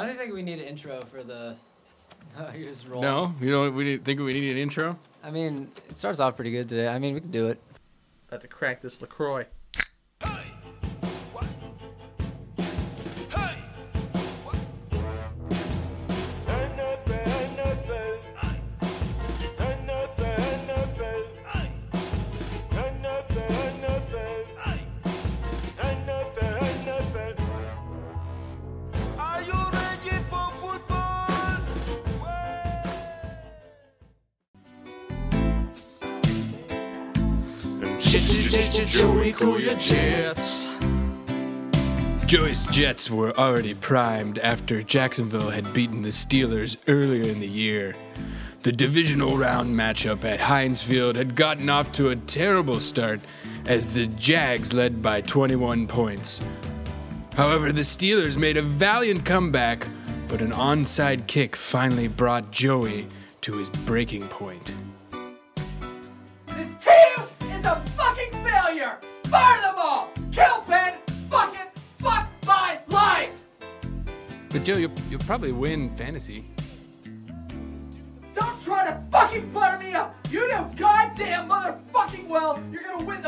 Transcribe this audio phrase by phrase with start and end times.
[0.00, 1.56] I don't think we need an intro for the.
[2.38, 3.02] Oh, you just roll.
[3.02, 3.74] No, you don't.
[3.74, 4.96] We need, think we need an intro.
[5.24, 6.86] I mean, it starts off pretty good today.
[6.86, 7.60] I mean, we can do it.
[8.28, 9.46] About to crack this Lacroix.
[42.80, 47.94] Jets were already primed after Jacksonville had beaten the Steelers earlier in the year.
[48.62, 53.20] The divisional round matchup at Heinz Field had gotten off to a terrible start
[53.66, 56.40] as the Jags led by 21 points.
[57.34, 59.86] However, the Steelers made a valiant comeback,
[60.26, 63.08] but an onside kick finally brought Joey
[63.42, 64.72] to his breaking point.
[66.46, 68.96] This team is a fucking failure!
[69.24, 69.69] Fire them
[74.50, 76.44] But Joe, you'll, you'll probably win fantasy.
[78.34, 80.16] Don't try to fucking butter me up!
[80.30, 83.19] You know goddamn motherfucking well you're gonna win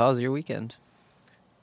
[0.00, 0.76] Joe, how's your weekend?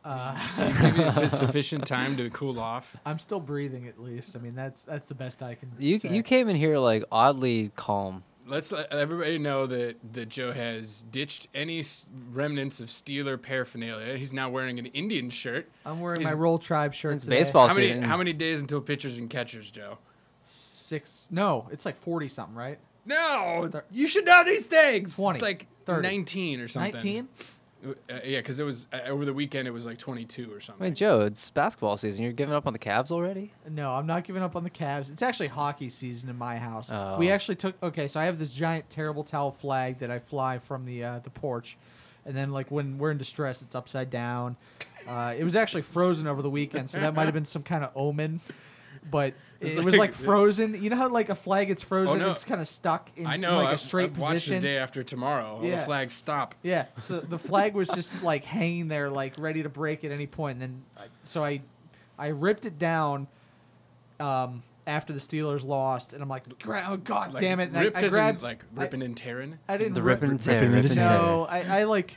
[0.05, 2.95] Uh, so you give it sufficient time to cool off.
[3.05, 4.35] I'm still breathing at least.
[4.35, 5.71] I mean, that's that's the best I can.
[5.79, 6.13] You say.
[6.13, 8.23] you came in here like oddly calm.
[8.45, 11.83] Let's let everybody know that, that Joe has ditched any
[12.31, 14.15] remnants of Steeler paraphernalia.
[14.15, 15.69] He's now wearing an Indian shirt.
[15.85, 17.15] I'm wearing He's- my Roll Tribe shirt.
[17.15, 17.39] It's today.
[17.39, 18.03] baseball How many season.
[18.03, 19.97] how many days until pitchers and catchers, Joe?
[20.43, 21.27] Six.
[21.31, 22.77] No, it's like forty something, right?
[23.05, 25.15] No, Thir- you should know these things.
[25.15, 26.07] 20, it's like 30.
[26.07, 26.91] 19 or something.
[26.91, 27.29] Nineteen.
[27.85, 27.93] Uh,
[28.23, 29.67] yeah, because it was uh, over the weekend.
[29.67, 30.83] It was like 22 or something.
[30.83, 32.23] Wait, Joe, it's basketball season.
[32.23, 33.53] You're giving up on the Cavs already?
[33.69, 35.11] No, I'm not giving up on the Cavs.
[35.11, 36.89] It's actually hockey season in my house.
[36.91, 37.17] Oh.
[37.17, 37.81] We actually took.
[37.83, 41.19] Okay, so I have this giant terrible towel flag that I fly from the uh,
[41.19, 41.77] the porch,
[42.25, 44.55] and then like when we're in distress, it's upside down.
[45.07, 47.83] Uh, it was actually frozen over the weekend, so that might have been some kind
[47.83, 48.41] of omen.
[49.09, 50.81] But it, was like like- frozen.
[50.81, 52.31] You know how like a flag gets frozen, no.
[52.31, 53.57] it's kind of stuck in I know.
[53.57, 54.55] like a I've, straight I've watched position.
[54.55, 55.57] the day after tomorrow.
[55.57, 55.77] All Yeah.
[55.77, 56.55] the flags stop.
[56.63, 60.27] Yeah, so the flag was just like hanging there, like ready to break at any
[60.27, 60.61] point.
[60.61, 61.61] And then, I- so I,
[62.19, 63.27] I ripped it down,
[64.19, 66.43] um, after the Steelers lost, and I'm like,
[66.87, 67.69] oh god Like, damn it!
[67.69, 69.59] And I- ripped I, as in, grabbed, like I- ripping and tearing.
[69.67, 71.09] I, didn't The rip, rip and ripping and into tear.
[71.09, 72.15] No, I, I like.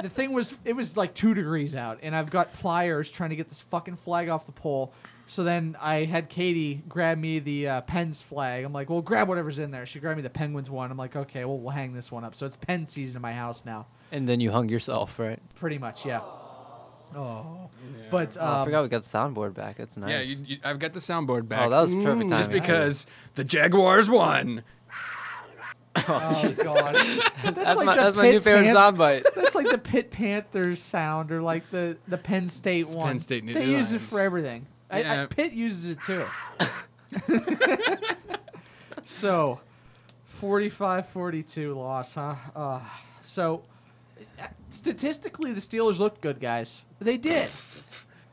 [0.00, 3.36] The thing was, it was like two degrees out, and I've got pliers trying to
[3.36, 4.92] get this fucking flag off the pole.
[5.26, 8.64] So then I had Katie grab me the uh, Pens flag.
[8.64, 9.86] I'm like, well, grab whatever's in there.
[9.86, 10.90] She grabbed me the Penguins one.
[10.90, 12.34] I'm like, okay, well, we'll hang this one up.
[12.34, 13.86] So it's Pen season in my house now.
[14.10, 15.38] And then you hung yourself, right?
[15.54, 16.20] Pretty much, yeah.
[17.14, 17.70] Oh,
[18.10, 19.76] but Oh, I um, forgot we got the soundboard back.
[19.76, 20.10] That's nice.
[20.10, 21.66] Yeah, you, you, I've got the soundboard back.
[21.66, 22.28] Oh, that was perfect Timing.
[22.30, 22.60] Just timing.
[22.60, 24.64] because the Jaguars won.
[25.96, 29.24] Oh god, that's, that's like my, that's my new favorite soundbite.
[29.34, 33.08] That's like the Pitt Panthers sound, or like the the Penn State It's one.
[33.08, 34.66] Penn State they use it for everything.
[34.90, 36.26] I, I, Pitt uses it too.
[39.04, 39.60] so,
[40.40, 42.34] 45-42 loss, huh?
[42.54, 42.80] Uh,
[43.22, 43.62] so,
[44.68, 46.84] statistically, the Steelers looked good, guys.
[47.00, 47.48] They did.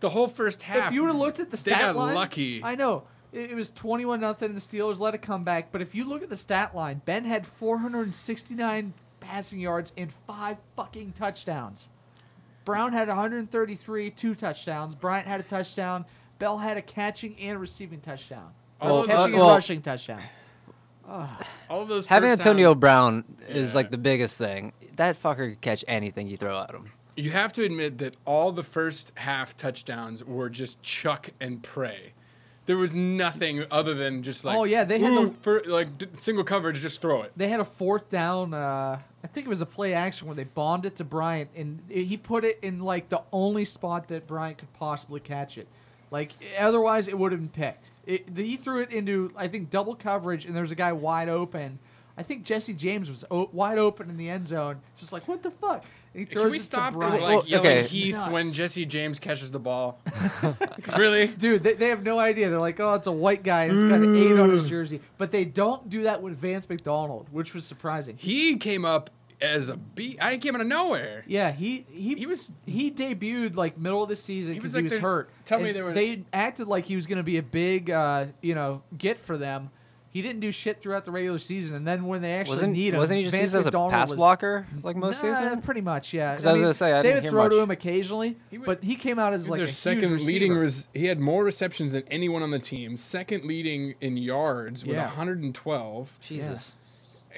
[0.02, 0.90] The whole first half.
[0.90, 2.62] if you would have looked at the they stat got line, lucky.
[2.62, 3.04] I know
[3.34, 4.50] it, it was twenty-one nothing.
[4.50, 7.02] And the Steelers let it come back, but if you look at the stat line,
[7.06, 11.90] Ben had four hundred and sixty-nine passing yards and five fucking touchdowns.
[12.66, 14.94] Brown had 133, two touchdowns.
[14.96, 16.06] Bryant had a touchdown.
[16.38, 18.52] Bell had a catching and receiving touchdown.
[18.80, 20.22] All Well, of catching those- and rushing touchdown.
[21.70, 22.06] all of those.
[22.08, 23.76] Having Antonio down- Brown is Yeah.
[23.78, 24.74] like the biggest thing.
[24.98, 26.92] That fucker could catch anything you throw at him.
[27.18, 32.14] You have to admit that all the first half touchdowns were just chuck and pray.
[32.70, 36.06] There was nothing other than just like Oh, yeah, they had the- fir- like d-
[36.20, 37.32] single coverage, just throw it.
[37.36, 38.54] They had a fourth down.
[38.54, 41.80] Uh, I think it was a play action where they bombed it to Bryant, and
[41.90, 45.68] he put it in like the only spot that Bryant could possibly catch it.
[46.12, 47.90] Like otherwise, it would have been picked.
[48.06, 51.80] It, he threw it into I think double coverage, and there's a guy wide open.
[52.20, 55.42] I think Jesse James was o- wide open in the end zone, just like what
[55.42, 55.86] the fuck.
[56.14, 57.24] And he throws Can we it stop to like Bryant.
[57.24, 57.84] Well, yelling okay.
[57.88, 58.32] Heath Nuts.
[58.32, 60.00] when Jesse James catches the ball?
[60.98, 61.28] really?
[61.28, 62.50] Dude, they, they have no idea.
[62.50, 65.02] They're like, oh, it's a white guy and it's got an eight on his jersey.
[65.18, 68.18] But they don't do that with Vance McDonald, which was surprising.
[68.18, 69.10] He came up
[69.42, 70.18] as a B.
[70.20, 70.36] I beat.
[70.36, 71.24] I came out of nowhere.
[71.28, 74.82] Yeah, he he He was- he debuted like middle of the season He because was
[74.84, 75.30] he like was hurt.
[75.46, 77.90] tell me And they were- They acted like he was going to be a big,
[77.90, 79.70] uh, you know, get for them.
[80.12, 82.94] He didn't do shit throughout the regular season, and then when they actually Wasn't need
[82.96, 85.34] him, wasn't he just Vance used as a McDonald pass was- blocker like most Nah,
[85.36, 85.62] season?
[85.62, 86.36] Pretty much, yeah.
[86.36, 87.64] 'Cause I was gonna say, I they didn't would hear throw to much.
[87.64, 90.52] him occasionally, He would- but he came out as like their a second huge leading.
[90.54, 90.62] receiver.
[90.64, 92.98] Res- he had more receptions than anyone on the team.
[92.98, 95.10] Second leading in yards with Yeah.
[95.10, 96.18] 112.
[96.22, 96.76] Jesus.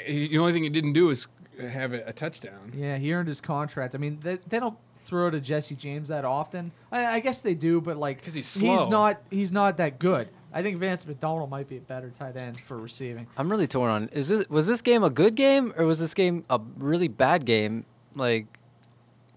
[0.05, 1.27] He- The only thing he didn't do is
[1.59, 2.71] have a, a touchdown.
[2.73, 3.95] Yeah, he earned his contract.
[3.95, 6.71] I mean, they, they don't throw to Jesse James that often.
[6.91, 8.87] I, I guess they do, but like 'Cause he's he's slow.
[8.89, 10.29] not he's not that good.
[10.53, 13.27] I think Vance McDonald might be a better tight end for receiving.
[13.37, 14.09] I'm really torn on.
[14.09, 17.45] Is this was this game a good game or was this game a really bad
[17.45, 17.85] game?
[18.15, 18.47] Like,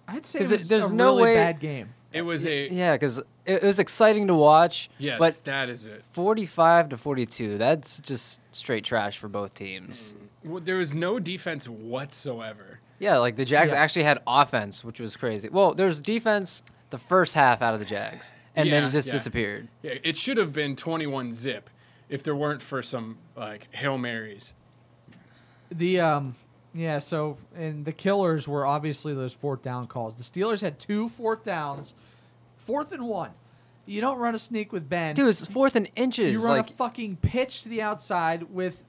[0.08, 1.94] I'd say 'Cause it it- was there's a no really way- bad game.
[2.12, 4.88] It was a yeah, because it, it was exciting to watch.
[4.98, 5.18] yes.
[5.18, 6.04] but that is it.
[6.12, 7.58] 45 to 42.
[7.58, 10.14] That's just straight trash for both teams.
[10.44, 10.50] Mm.
[10.50, 12.78] Well, There was no defense whatsoever.
[13.00, 13.76] Yeah, like the Jags Yes.
[13.76, 15.48] actually had offense, which was crazy.
[15.48, 19.08] Well, there was defense the first half out of the Jags, and then it just
[19.08, 19.12] yeah.
[19.14, 19.68] disappeared.
[19.82, 21.70] Yeah, it should have been 21 zip
[22.08, 24.54] if there weren't for some like hail marys.
[25.70, 26.36] The um
[26.74, 30.16] yeah, so and the killers were obviously those fourth down calls.
[30.16, 31.94] The Steelers had two fourth downs,
[32.56, 33.30] fourth and one.
[33.86, 35.14] You don't run a sneak with Ben.
[35.14, 36.32] Dude, it's fourth and inches.
[36.32, 38.82] you run like, a fucking pitch to the outside with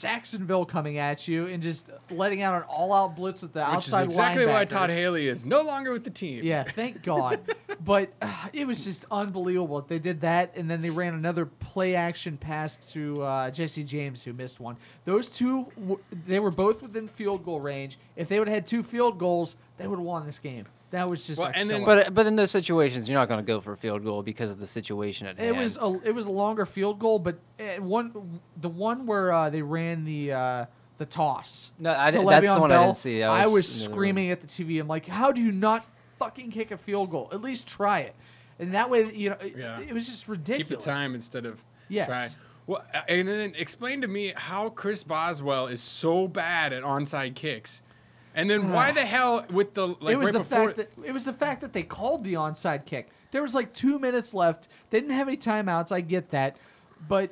[0.00, 3.92] Jacksonville coming at you and just letting out an all-out blitz with the Which is
[3.94, 4.64] outside exactly why.
[4.64, 6.44] Todd Haley is no longer with the team.
[6.44, 7.40] Yeah, thank God.
[7.84, 9.80] but uh, it was just unbelievable.
[9.82, 14.22] They did that, and then they ran another play action pass to uh, Jesse James,
[14.22, 14.76] who missed one.
[15.04, 17.98] Those two, w- they were both within field goal range.
[18.16, 20.66] If they would have had two field goals, they would have won this game.
[20.90, 23.40] That was just Well, a and then- but but in those situations, you're not going
[23.44, 25.58] to go for a field goal because of the situation at It hand.
[25.58, 29.50] was a it was a longer field goal, but uh, one the one where uh,
[29.50, 30.66] they ran the uh,
[30.98, 31.72] the toss.
[31.80, 33.22] No, I to didn't- that's the Le'Veon one I didn't see.
[33.24, 34.80] I I was, was in the other screaming at the TV.
[34.80, 35.84] I'm like, how do you not
[36.20, 37.28] fucking kick a field goal?
[37.32, 38.14] At least try it.
[38.60, 39.80] And that way, you know, it, Yeah.
[39.80, 40.68] it was just ridiculous.
[40.68, 42.06] Keep the time instead of Yes.
[42.06, 42.28] try.
[42.68, 47.34] Well, uh, and then explain to me how Chris Boswell is so bad at onside
[47.34, 47.82] kicks,
[48.34, 50.90] and then why the hell with the like it was right the before fact that
[51.04, 53.10] it was the fact that they called the onside kick.
[53.30, 54.68] There was like two minutes left.
[54.90, 55.92] They didn't have any timeouts.
[55.92, 56.56] I get that,
[57.08, 57.30] but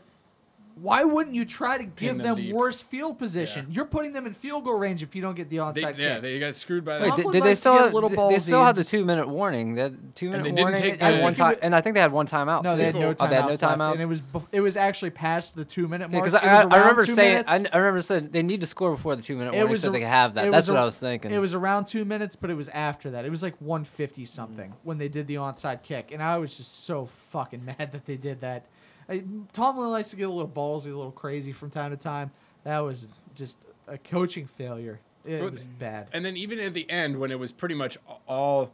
[0.74, 3.66] why wouldn't you try to give them them, worse field position?
[3.68, 3.76] Yeah.
[3.76, 6.14] You're putting them in field goal range if you don't get the they, onside yeah
[6.14, 6.22] kick.
[6.22, 7.08] they got screwed by that.
[7.08, 9.74] Tomlin did, did they still have, little they- they still had the two minute warning?
[9.74, 12.00] That two minute they didn't warning, take and the- one time, and I think they
[12.00, 12.62] had one timeout.
[12.64, 12.76] No, too.
[12.76, 13.28] they had no Oh, timeouts.
[13.30, 13.92] they had no timeouts.
[13.92, 14.22] and it was
[14.52, 16.24] it was actually past the two minute mark.
[16.24, 17.50] because It I, I remember saying, minutes.
[17.50, 19.82] I, I remember saying they need to score before the two minute It warning was
[19.82, 20.50] so a- they can have that.
[20.50, 21.30] That's was what I was thinking.
[21.32, 23.24] It was around two minutes, but it was after that.
[23.24, 26.84] It was like 150 something when they did the onside kick, and I was just
[26.84, 28.66] so fucking mad that they did that.
[29.12, 29.22] I,
[29.52, 32.30] Tomlin likes to get a little ballsy, a little crazy from time to time.
[32.64, 35.00] That was just a coaching failure.
[35.24, 36.08] It But- was bad.
[36.12, 38.72] And then even at the end, when it was pretty much all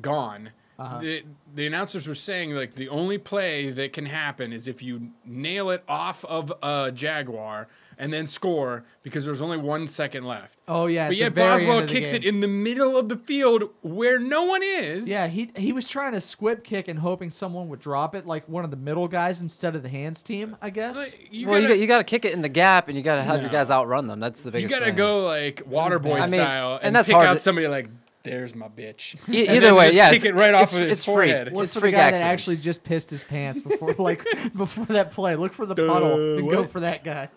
[0.00, 0.98] gone, Uh-huh.
[1.00, 1.24] the
[1.54, 5.70] the announcers were saying like the only play that can happen is if you nail
[5.70, 7.66] it off of a jaguar
[7.98, 10.58] and then score because there's only one second left.
[10.68, 12.22] Oh yeah, but the yet Boswell kicks game.
[12.22, 15.08] it in the middle of the field where no one is.
[15.08, 18.48] Yeah, he he was trying to squib kick and hoping someone would drop it, like
[18.48, 20.56] one of the middle guys instead of the hands team.
[20.60, 20.96] I guess.
[20.96, 22.96] But you well, you, gotta, got, you got to kick it in the gap, and
[22.96, 24.20] you got to have your guys outrun them.
[24.20, 24.72] That's the biggest.
[24.72, 24.80] Thing.
[24.80, 26.16] You gotta go like water boy.
[26.16, 27.88] I mean, style and, and that's pick hard out to- somebody like
[28.24, 29.14] there's my bitch.
[29.28, 31.12] E- And either then way, just yeah, kick it right off of his it's free.
[31.30, 31.52] forehead.
[31.52, 34.24] Look It's for the freak guy that actually just pissed his pants before, like
[34.56, 35.36] before that play.
[35.36, 37.28] Look for the puddle and go for that guy.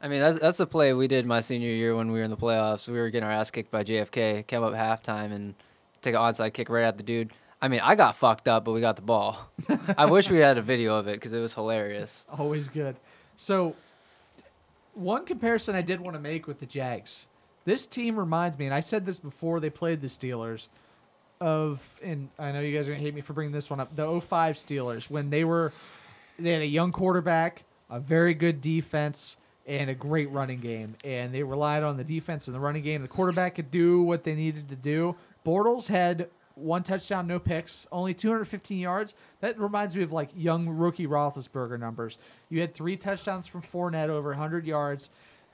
[0.00, 2.30] I mean, that's that's the play we did my senior year when we were in
[2.30, 2.88] the playoffs.
[2.88, 4.46] We were getting our ass kicked by JFK.
[4.46, 5.54] Came up halftime and
[6.00, 7.32] take an onside kick right at the dude.
[7.62, 9.50] I mean, I got fucked up, but we got the ball.
[9.98, 12.24] I wish we had a video of it because it was hilarious.
[12.38, 12.96] Always good.
[13.36, 13.76] So,
[14.94, 17.26] one comparison I did want to make with the Jags.
[17.66, 20.68] This team reminds me, and I said this before they played the Steelers,
[21.40, 23.80] of, and I know you guys are going to hate me for bringing this one
[23.80, 25.72] up, the 05 Steelers, when they were,
[26.38, 29.36] they had a young quarterback, a very good defense,
[29.70, 30.94] and a great running game.
[31.04, 33.02] And they relied on the defense and the running game.
[33.02, 35.14] The quarterback could do what they needed to do.
[35.46, 39.14] Bortles had one touchdown, no picks, only 215 yards.
[39.40, 42.18] That reminds me of like young rookie Roethlisberger numbers.
[42.50, 45.08] You had three touchdowns from Fournette, over 100 yards,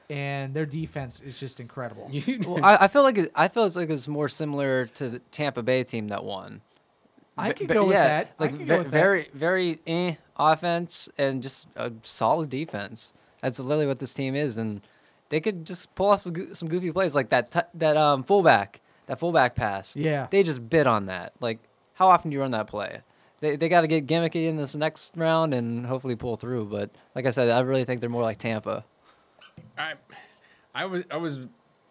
[0.09, 2.11] and their defense is just incredible.
[2.47, 5.19] Well, I, I feel like it, I feel it's like it's more similar to the
[5.31, 6.63] Tampa Bay team that won.
[7.39, 8.33] I Ve- could ve- go with yeah, that.
[8.39, 8.93] I Like ve- go with that.
[8.93, 13.13] very, very eh offense and just a solid defense.
[13.47, 14.81] That's literally what this team is, and
[15.29, 19.21] they could just pull off some goofy plays like that t- that um fullback that
[19.21, 19.95] fullback pass.
[19.95, 20.27] Yeah.
[20.29, 21.33] they just bid on that.
[21.39, 21.61] Like,
[21.95, 23.03] how often do you run that play?
[23.39, 26.65] They they got to get gimmicky in this next round and hopefully pull through.
[26.65, 28.85] But like I said, I really think they're more like Tampa.
[29.79, 29.95] I,
[30.75, 31.39] I was I was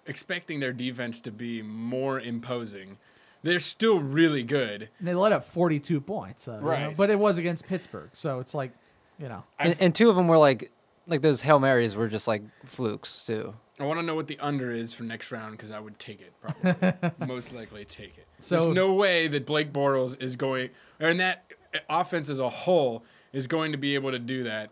[0.08, 2.98] expecting their defense to be more imposing.
[3.44, 4.90] They're still really good.
[5.00, 6.50] And they let up 42 points.
[6.50, 6.98] Uh, you know, Right.
[6.98, 8.72] But it was against Pittsburgh, so it's like,
[9.20, 9.44] you know.
[9.60, 10.72] And, and two of them were like
[11.08, 13.54] like those hail marys were just like flukes too.
[13.80, 16.22] I want to know what the under is for next round because I would take
[16.22, 16.94] it probably.
[17.28, 18.26] Most likely take it.
[18.40, 20.70] So- There's no way that Blake Bortles is going,
[21.00, 24.70] and that eh, offense as a whole is going to be able to do that.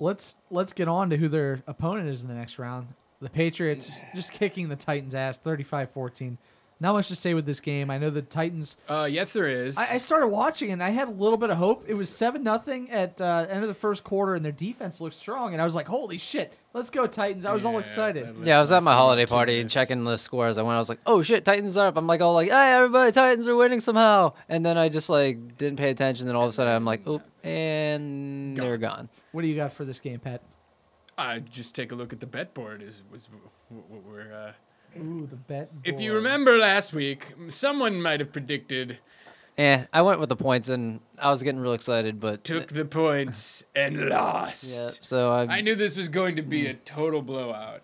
[0.00, 2.88] Let's let's get on to who their opponent is in the next round.
[3.20, 6.38] The Patriots just kicking the Titans' ass 35-14.
[6.82, 7.90] Not much to say with this game.
[7.92, 9.78] I know the Titans Uh, yes, there is.
[9.78, 11.84] I, I started watching and I had a little bit of hope.
[11.86, 15.14] It was seven nothing at uh, end of the first quarter, and their defense looked
[15.14, 15.52] strong.
[15.52, 18.34] And I was like, "Holy shit, let's go Titans!" I was all excited.
[18.42, 20.74] Yeah, I was at my holiday party and checking the score as I went.
[20.74, 23.46] I was like, "Oh shit, Titans are up!" I'm like, all like, "Hey, everybody, Titans
[23.46, 26.26] are winning somehow!" And then I just like didn't pay attention.
[26.26, 29.08] Then all of a sudden, I'm like, "Oop!" And they're gone.
[29.30, 30.42] What do you got for this game, Pat?
[31.16, 32.82] I just take a look at the bet board.
[32.82, 33.28] Is was
[33.70, 34.32] what what we're.
[34.32, 34.52] Uh,
[34.98, 35.70] Ooh, the bet.
[35.84, 38.98] if you remember last week, someone might have predicted
[39.58, 42.86] Eh, I went with the points, and I was getting real excited, but took the
[42.86, 44.64] points and lost.
[44.64, 44.90] yeah.
[45.02, 47.82] So I, I knew this was going to be a total blowout.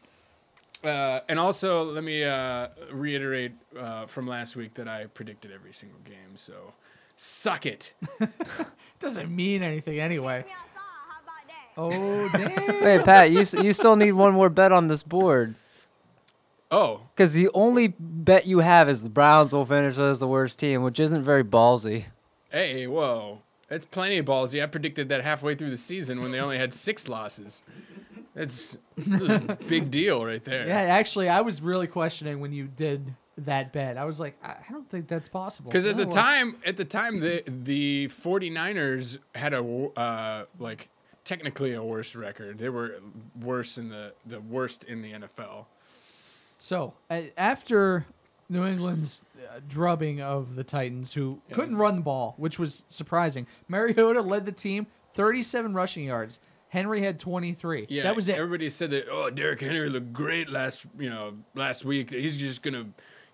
[0.83, 5.73] Uh, and also, let me uh, reiterate uh, from last week that I predicted every
[5.73, 6.37] single game.
[6.37, 6.73] So,
[7.17, 7.93] suck it.
[9.01, 10.45] doesn't mean anything anyway.
[11.77, 12.83] Oh damn!
[12.83, 15.55] wait, Pat, you you still need one more bet on this board
[16.71, 20.59] Oh, because the only bet you have is the Browns will finish as the worst
[20.59, 22.05] team, which isn't very ballsy.
[22.51, 23.41] hey, whoa.
[23.69, 24.63] That's plenty of ballsy.
[24.63, 27.63] I predicted that halfway through the season when they only had six losses.
[28.35, 30.67] That's a big deal right there.
[30.67, 33.97] Yeah, actually, I was really questioning when you did that bet.
[33.99, 35.71] I was like, I I don't think that's possible.
[35.71, 39.63] Because at No, the time, at the time, the the 49ers had a
[39.97, 40.89] uh, like
[41.25, 42.59] technically a worse record.
[42.59, 43.01] They were
[43.39, 45.67] worse in the the worst in the NFL.
[46.59, 48.05] So uh, after
[48.49, 53.47] New England's uh, drubbing of the Titans, who couldn't run the ball, which was surprising,
[53.69, 56.41] Mariota led the team, 37 rushing yards.
[56.71, 57.87] Henry had 23.
[57.89, 58.37] Yeah, that was it.
[58.37, 59.07] Everybody said that.
[59.11, 62.11] Oh, Derrick Henry looked great last you know last week.
[62.11, 62.87] He's just gonna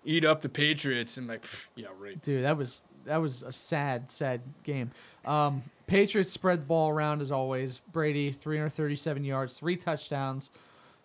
[0.05, 1.17] eat up the Patriots.
[1.17, 2.21] And like, pff, yeah, right.
[2.21, 4.91] Dude, that was that was a sad, sad game.
[5.25, 7.81] Um, Patriots spread the ball around as always.
[7.91, 10.49] Brady, 337 yards, three touchdowns.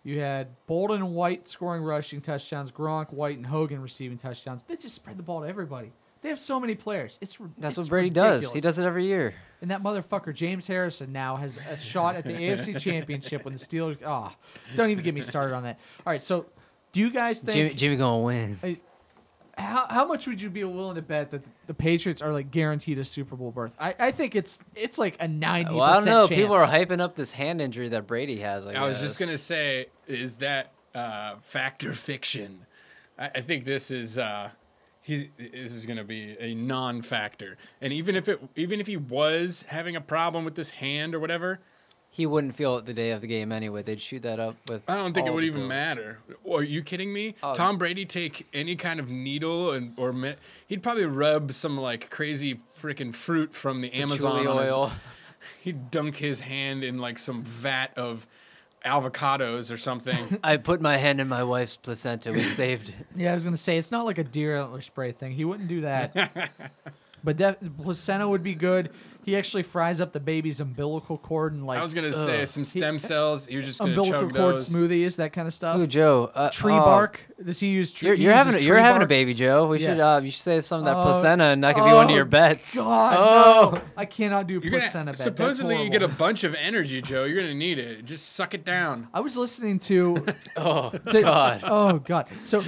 [0.03, 4.63] You had Bolden and White scoring rushing touchdowns, Gronk, White, and Hogan receiving touchdowns.
[4.63, 5.91] They just spread the ball to everybody.
[6.21, 7.17] They have so many players.
[7.21, 8.51] It's That's it's what Brady does.
[8.51, 9.33] He does it every year.
[9.61, 13.59] And that motherfucker James Harrison now has a shot at the AFC Championship when the
[13.59, 13.97] Steelers.
[14.05, 14.33] Ah,
[14.75, 15.79] don't even get me started on that.
[16.05, 16.45] All right, so
[16.91, 18.79] do you guys think Jimmy, Jimmy gonna win.
[19.61, 22.99] How, how much would you be willing to bet that the Patriots are like guaranteed
[22.99, 23.75] a Super Bowl berth?
[23.79, 25.73] I, I think it's it's like a ninety.
[25.73, 26.27] Well, I don't know.
[26.27, 26.41] Chance.
[26.41, 28.65] People are hyping up this hand injury that Brady has.
[28.65, 32.65] I, I was just gonna say, is that uh, factor fiction?
[33.17, 34.51] I, I think this is uh,
[35.01, 37.57] he's this is gonna be a non-factor.
[37.79, 41.19] And even if it even if he was having a problem with this hand or
[41.19, 41.59] whatever,
[42.13, 43.83] He wouldn't feel it the day of the game anyway.
[43.83, 44.81] They'd shoot that up with.
[44.87, 45.69] I don't think it would even pills.
[45.69, 46.19] matter.
[46.51, 47.35] Are you kidding me?
[47.41, 47.53] Oh.
[47.53, 50.35] Tom Brady take any kind of needle and or me-
[50.67, 54.91] he'd probably rub some like crazy freaking fruit from the Amazon Patchouli on his- oil.
[55.61, 58.27] he'd dunk his hand in like some vat of
[58.85, 60.37] avocados or something.
[60.43, 62.33] I put my hand in my wife's placenta.
[62.33, 62.95] We saved it.
[63.15, 65.31] Yeah, I was gonna say it's not like a deer antler spray thing.
[65.31, 66.51] He wouldn't do that.
[67.23, 68.89] but def- placenta would be good.
[69.23, 72.47] He actually fries up the baby's umbilical cord and like I was gonna say ugh.
[72.47, 73.47] some stem cells.
[73.47, 74.69] You're just gonna umbilical chug cord those.
[74.69, 75.77] smoothies, that kind of stuff.
[75.77, 76.31] Ooh, Joe.
[76.33, 77.21] Uh, tree oh, bark.
[77.43, 78.07] Does he use tree?
[78.07, 79.09] You're, he you're having a, uses you're tree having a bark?
[79.09, 79.67] baby, Joe.
[79.67, 81.93] We should uh, you should save some of that Oh, placenta, and that could be
[81.93, 82.75] one of oh, your bets.
[82.75, 83.81] God, oh, no.
[83.95, 85.17] I cannot do You're gonna, placenta bet.
[85.19, 86.17] That's supposedly you get a horrible.
[86.17, 87.25] bunch of energy, Joe.
[87.25, 88.05] You're gonna need it.
[88.05, 89.07] Just suck it down.
[89.13, 90.25] I was listening to
[90.57, 91.61] oh to- God.
[91.63, 92.25] Oh God.
[92.45, 92.63] So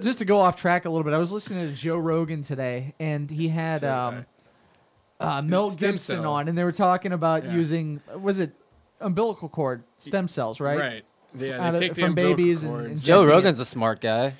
[0.00, 2.94] just to go off track a little bit, I was listening to Joe Rogan today,
[3.00, 4.26] and he had Say um,
[5.20, 6.32] uh, Mel Stem Gibson cell.
[6.32, 7.52] on, and they were talking about Yeah.
[7.54, 8.52] using was it
[9.00, 10.78] umbilical cord stem cells, right?
[10.78, 11.04] Right.
[11.38, 12.86] Yeah, Out they of- take the from umbilical babies and- cords.
[12.88, 13.36] and Joe injecting it.
[13.36, 14.34] Rogan's a smart guy.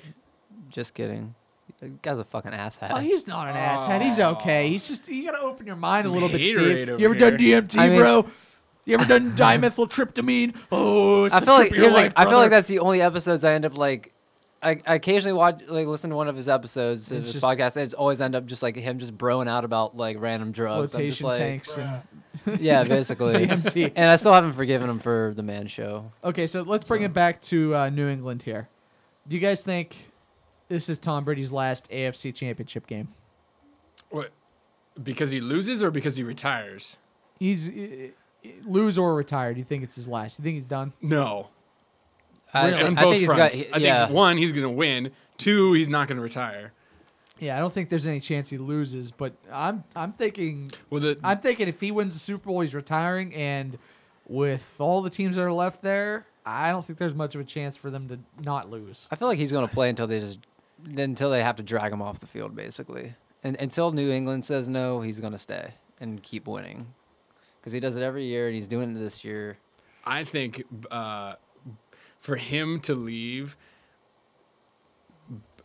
[0.69, 1.35] Just kidding.
[1.79, 2.91] That guy's a fucking asshat.
[2.91, 4.01] Oh, he's not an asshat.
[4.01, 4.69] He's okay.
[4.69, 6.89] He's just you gotta open your mind Some a little bit, haterade Steve.
[6.89, 7.37] over You ever done.
[7.37, 8.25] DMT, I mean- bro?
[8.85, 10.55] You ever done dimethyltryptamine?
[10.71, 12.43] Oh, it's I the feel trip like of your here's like life, I feel brother.
[12.43, 14.12] like that's the only episodes I end up like
[14.63, 17.45] I, I occasionally watch like listen to one of his episodes of It's his just-
[17.45, 20.51] podcast, and it's always end up just like him just broing out about like random
[20.51, 20.95] drugs.
[20.95, 21.77] I'm just Flotation like, tanks.
[22.45, 23.33] And, yeah, basically.
[23.47, 23.91] DMT.
[23.95, 26.11] and I still haven't forgiven him for the Man Show.
[26.23, 28.69] okay, so let's bring it back to uh, New England here.
[29.27, 29.95] Do you guys think
[30.67, 33.09] this is Tom Brady's last AFC Championship game?
[34.09, 34.31] What?
[35.01, 36.97] Because he loses or because he retires?
[37.39, 38.07] He's uh,
[38.65, 39.53] lose or retire.
[39.53, 40.37] Do you think it's his last?
[40.37, 40.93] Do you think he's done?
[41.01, 41.47] No.
[42.53, 42.77] I, Really?
[42.81, 43.63] I On think both he's fronts.
[43.65, 43.75] got.
[43.75, 44.05] I yeah.
[44.05, 45.11] think one, he's going to win.
[45.37, 46.71] Two, he's not going to retire.
[47.39, 51.17] Yeah, I don't think there's any chance he loses, but I'm I'm thinking Well, the
[51.23, 53.77] I'm thinking if he wins the Super Bowl, he's retiring, and
[54.27, 57.43] with all the teams that are left there, I don't think there's much of a
[57.43, 59.07] chance for them to not lose.
[59.11, 60.39] I feel like he's going to play until they just
[60.95, 63.15] until they have to drag him off the field, basically.
[63.43, 66.93] And until New England says no, he's going to stay and keep winning
[67.59, 69.57] because he does it every year, and he's doing it this year.
[70.05, 71.33] I think uh,
[72.23, 73.57] for him to leave,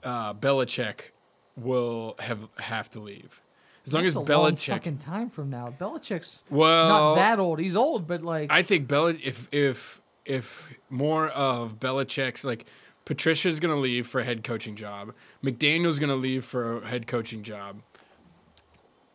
[0.03, 1.13] uh, Belichick
[1.57, 3.41] will have have to leave.
[3.87, 5.73] As long That's as a long Belichick, fucking time from now.
[5.81, 7.61] Belichick's well, not that old.
[7.61, 12.67] He's old, but like I think Bel if if if more of Belichick's like
[13.05, 17.45] Patricia's gonna leave for a head coaching job, McDaniel's gonna leave for a head coaching
[17.45, 17.83] job.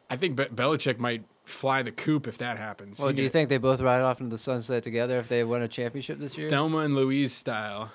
[0.09, 2.99] I think Be- Belichick might fly the coop if that happens.
[2.99, 5.43] Well, He do you think they both ride off into the sunset together if they
[5.43, 6.49] win a championship this year?
[6.49, 7.91] Thelma and Louise style?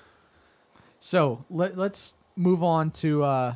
[0.99, 1.45] so.
[1.49, 3.53] Let, let's move on to uh,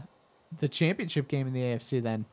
[0.60, 2.02] the championship game in the AFC.
[2.02, 2.26] Then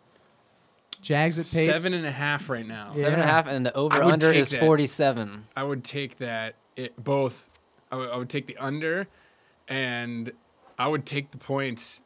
[1.03, 1.83] Jags at Pats.
[1.83, 2.89] Seven and a half right now.
[2.95, 3.03] Yeah.
[3.03, 4.61] Seven and a half, and the over under is that.
[4.61, 5.47] 47.
[5.57, 7.49] I would take that it both.
[7.91, 9.09] I would, I would take the under,
[9.69, 10.33] and
[10.79, 12.03] I would take the points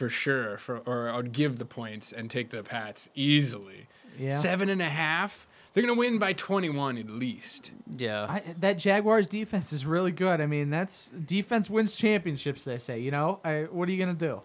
[0.00, 0.56] for sure.
[0.56, 3.86] For or I would give the points and take the Pats easily.
[4.18, 4.34] Yeah.
[4.36, 5.46] Seven and a half.
[5.74, 7.70] They're gonna win by twenty-one at least.
[7.98, 8.24] Yeah.
[8.28, 10.40] I, that Jaguars defense is really good.
[10.40, 12.64] I mean, that's defense wins championships.
[12.64, 13.00] They say.
[13.00, 14.40] You know, I, what are you gonna do?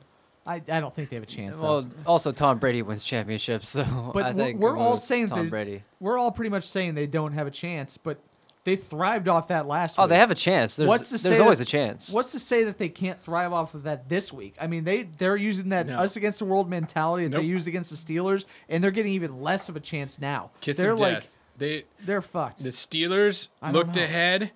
[0.46, 1.56] I, I don't think they have a chance.
[1.58, 1.64] Though.
[1.64, 5.46] well, also Tom Brady wins championships, so But I we're- think we're all saying Tom
[5.46, 5.84] that- Brady.
[6.02, 8.20] We're all pretty much saying they don't have a chance, but
[8.66, 10.10] they thrived off that last Oh, week.
[10.10, 10.76] they have a chance.
[10.76, 12.12] There's, What's to there's say always that- a chance.
[12.12, 14.56] What's to say that they can't thrive off of that this week?
[14.60, 15.98] I mean, they they're using that No.
[16.00, 17.42] us against the world mentality that Nope.
[17.42, 20.52] they used against the Steelers, and they're getting even less of a chance now.
[20.60, 21.38] Kiss they're of like death.
[21.58, 22.64] They they're fucked.
[22.64, 24.04] the Steelers looked know.
[24.04, 24.52] ahead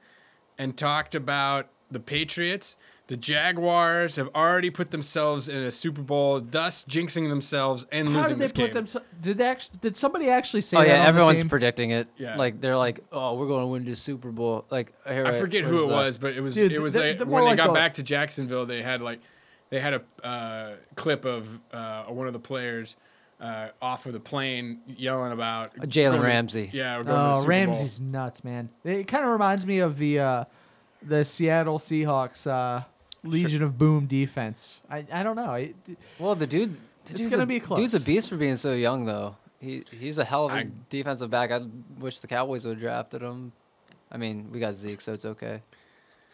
[0.58, 2.76] and talked about the Patriots.
[3.10, 8.20] The Jaguars have already put themselves in a Super Bowl, thus jinxing themselves and How
[8.22, 8.86] losing did they this put game.
[8.86, 9.04] them?
[9.20, 9.80] Did they actually?
[9.82, 10.88] Did somebody actually say oh that?
[10.88, 11.50] yeah, on the everyone's team?
[11.50, 12.08] predicting it.
[12.18, 12.36] Yeah.
[12.38, 14.64] Like they're like, oh, we're going to win the Super Bowl.
[14.70, 17.08] Like here, I forget who it the- was, but it was Dude, it was they're-
[17.10, 19.22] like they're more when they like got a- back to Jacksonville, they had like
[19.72, 22.96] they had a uh, clip of uh, one of the players
[23.42, 26.70] uh, off of the plane yelling about Jalen going to- Ramsey.
[26.74, 27.50] Yeah, we're going to the Oh, Super Bowl.
[27.50, 28.70] Ramsey's nuts, man.
[28.84, 30.44] It kind of reminds me of the uh,
[31.02, 32.84] the Seattle Seahawks uh,
[33.24, 34.82] Legion of Boom defense.
[34.90, 35.54] I, I don't know.
[35.54, 35.76] It,
[36.18, 37.78] Well, the dude, the It's dude's gonna a, be close.
[37.80, 39.36] Dude's a beast for being so young, though.
[39.60, 41.52] He he's a hell of a I- defensive back.
[41.52, 41.62] I
[42.00, 43.52] wish the Cowboys would have drafted him.
[44.12, 45.62] I mean, we got Zeke, so it's okay.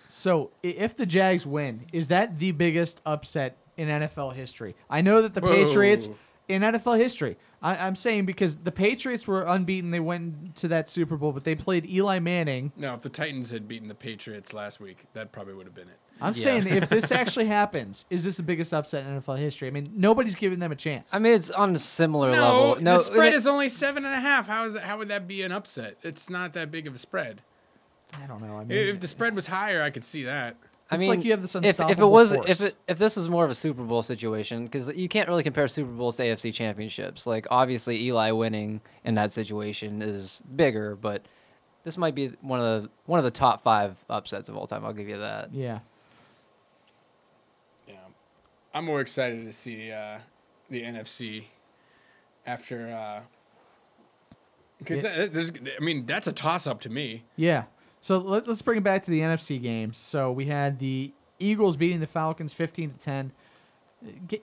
[0.08, 4.76] so if the Jags win, is that the biggest upset in NFL history?
[4.90, 5.52] I know that the Whoa.
[5.66, 6.08] Patriots
[6.48, 7.38] in NFL history.
[7.62, 11.44] I, I'm saying because the Patriots were unbeaten, they went to that Super Bowl, but
[11.44, 12.72] they played Eli Manning.
[12.78, 15.88] No, if the Titans had beaten the Patriots last week, that probably would have been
[15.88, 15.98] it.
[16.22, 16.44] I'm Yeah.
[16.44, 19.68] saying if this actually happens, is this the biggest upset in NFL history?
[19.68, 21.14] I mean, nobody's giving them a chance.
[21.14, 22.84] I mean, it's on a similar No, level.
[22.84, 24.48] No, the spread it- is only seven and a half.
[24.48, 25.98] How is it, how would that be an upset?
[26.04, 27.42] It's not that big of a spread.
[28.14, 28.56] I don't know.
[28.58, 30.56] I mean, If the spread was higher, I could see that.
[30.92, 32.50] I It's mean, like you have this if, if it was force.
[32.50, 35.42] if it if this was more of a Super Bowl situation because you can't really
[35.42, 37.26] compare Super Bowls to AFC championships.
[37.26, 41.24] Like obviously Eli winning in that situation is bigger, but
[41.84, 44.86] this might be one of the one of the top five upsets of all time.
[44.86, 45.52] I'll give you that.
[45.54, 45.80] yeah.
[47.88, 47.96] Yeah,
[48.74, 50.20] I'm more excited to see uh,
[50.70, 51.46] the NFC
[52.46, 53.22] after uh,
[54.80, 55.52] because there's.
[55.52, 57.24] I mean, that's a toss up to me.
[57.36, 57.64] Yeah.
[58.06, 59.98] So let, us bring it back to the NFC games.
[59.98, 63.32] So we had the Eagles beating the Falcons 15 to 10.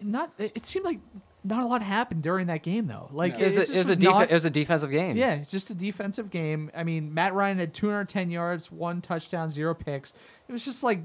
[0.00, 0.98] Not it seemed like
[1.44, 3.08] not a lot happened during that game though.
[3.12, 3.38] Like No.
[3.38, 5.16] It was, a, it, was a was defe- not- it was a defensive game.
[5.16, 6.72] yeah, it's just a defensive game.
[6.74, 10.12] I mean, Matt Ryan had 210 yards, one touchdown, zero picks.
[10.48, 10.98] It was just like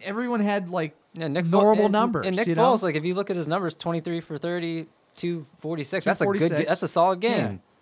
[0.00, 2.26] everyone had like Yeah, Nick normal and- numbers.
[2.28, 2.74] And Nick you know?
[2.74, 6.04] Foles, like if you look at his numbers, twenty three for 30, 246.
[6.04, 6.52] That's a good.
[6.68, 7.44] That's a solid game.
[7.44, 7.73] Uh,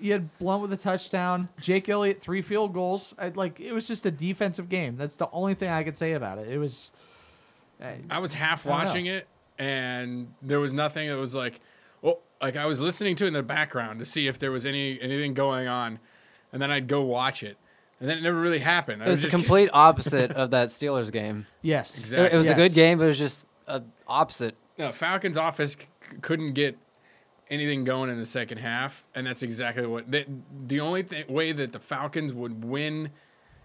[0.00, 1.48] You had Blount with a touchdown.
[1.60, 3.14] Jake Elliott three field goals.
[3.18, 4.96] I, like it was just a defensive game.
[4.96, 6.48] That's the only thing I could say about it.
[6.48, 6.90] It was.
[7.82, 8.84] uh, I was half I don't know.
[8.84, 9.26] watching it,
[9.58, 11.08] and there was nothing.
[11.08, 11.60] It was like,
[12.02, 14.64] well, like I was listening to it in the background to see if there was
[14.64, 15.98] any anything going on,
[16.52, 17.56] and then I'd go watch it.
[18.00, 19.02] and then it never really happened.
[19.02, 21.46] I It was the just- complete opposite of that Steelers game.
[21.62, 21.96] Yes.
[21.96, 22.34] It- Exactly.
[22.34, 24.54] It was a good game, but it was just a opposite.
[24.78, 26.78] No, Falcons offense c- c- couldn't get
[27.50, 30.26] anything going in the second half, and that's exactly what the,
[30.66, 33.10] the only th- way that the Falcons would win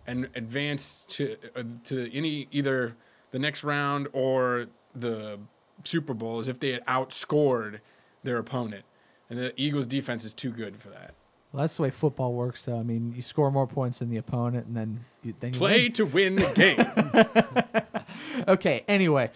[0.08, 2.96] and advance to uh, to any either
[3.32, 5.40] the next round or the
[5.84, 7.80] Super Bowl is if they had outscored
[8.24, 8.86] their opponent,
[9.30, 11.14] and the Eagles' defense is too good for that.
[11.52, 12.80] Well, that's the way football works, though.
[12.80, 15.84] I mean, you score more points than the opponent, and then you, then you Play
[15.84, 15.94] win.
[15.94, 17.84] to win the game.
[18.48, 18.84] Okay.
[18.88, 19.30] Anyway,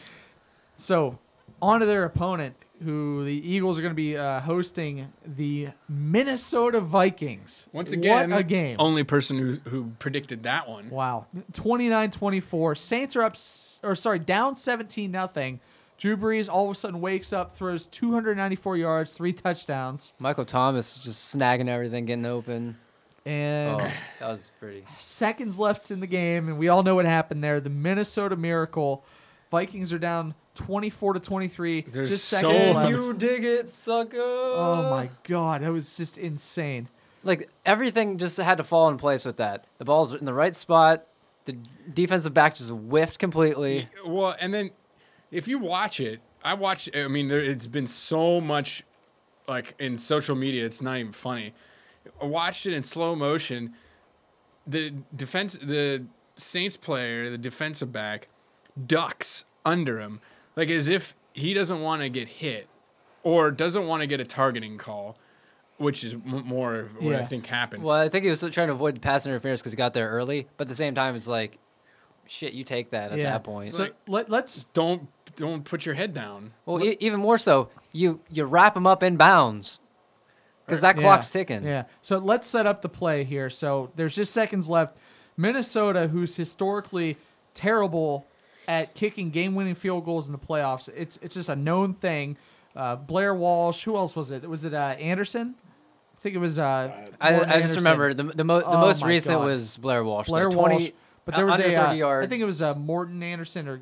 [0.75, 1.17] so
[1.61, 6.79] on to their opponent, who the Eagles are going to be uh, hosting the Minnesota
[6.81, 7.67] Vikings.
[7.73, 8.75] Once again, what a game!
[8.79, 10.89] Only person who who predicted that one.
[10.89, 11.25] Wow.
[11.53, 12.77] 29-24.
[12.77, 13.35] Saints are up
[13.83, 15.59] or sorry, down 17 nothing.
[15.97, 20.95] Drew Brees all of a sudden wakes up, throws 294 yards, three touchdowns, Michael Thomas
[20.97, 22.77] just snagging everything, getting open.
[23.25, 24.85] and Oh, that was pretty.
[24.99, 27.59] seconds left in the game, and we all know what happened there.
[27.59, 29.03] The Minnesota Miracle.
[29.49, 31.81] Vikings are down 24 to 23.
[31.81, 32.91] There's just so seconds left.
[32.91, 34.17] You dig it, sucker.
[34.19, 36.89] Oh my god, that was just insane.
[37.23, 39.65] Like everything just had to fall in place with that.
[39.77, 41.07] The ball's in the right spot.
[41.45, 41.55] The
[41.93, 43.87] defensive back just whiffed completely.
[44.05, 44.71] Well, and then
[45.31, 46.89] if you watch it, I watch.
[46.95, 48.83] I mean, there, it's been so much,
[49.47, 51.53] like in social media, it's not even funny.
[52.21, 53.73] I watched it in slow motion.
[54.65, 58.27] The defense, the Saints player, the defensive back,
[58.85, 60.21] ducks under him,
[60.57, 62.67] like as if he doesn't want to get hit,
[63.23, 65.17] or doesn't want to get a targeting call,
[65.77, 67.83] which is m- more of what I think happened.
[67.83, 70.09] Well, I think he was trying to avoid the pass interference because he got there
[70.09, 70.47] early.
[70.57, 71.57] But at the same time, it's like,
[72.25, 73.31] shit, you take that at yeah.
[73.31, 73.69] that point.
[73.69, 76.53] So let, let's don't don't put your head down.
[76.65, 79.79] well, e- even more so, you you wrap him up in bounds
[80.65, 81.63] because that clock's Yeah, ticking.
[81.63, 81.83] Yeah.
[82.01, 83.49] So let's set up the play here.
[83.49, 84.97] So there's just seconds left.
[85.37, 87.15] Minnesota, who's historically
[87.53, 88.25] terrible
[88.67, 92.37] at kicking game-winning field goals in the playoffs, it's it's just a known thing.
[92.75, 93.83] Uh, Blair Walsh.
[93.83, 94.47] Who else was it?
[94.47, 95.55] Was it uh, Anderson?
[96.17, 96.59] I think it was.
[96.59, 97.77] Uh, I, I just Anderson.
[97.77, 99.45] remember the the, mo- the Oh most recent God.
[99.45, 100.27] was Blair Walsh.
[100.27, 100.89] Blair like 20, Walsh.
[101.25, 101.75] But there was under a.
[101.75, 102.09] 30 Uh.
[102.21, 103.81] I think it was uh, Morten Andersen or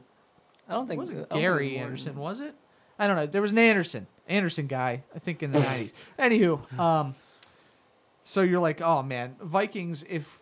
[0.68, 2.56] I don't think was it I don't think Gary Anderson, was it?
[2.98, 3.26] I don't know.
[3.26, 5.94] There was an Anderson, Anderson guy, I think in the nineties.
[6.18, 7.16] Anywho, um,
[8.24, 10.40] so you're like, oh man, Vikings, if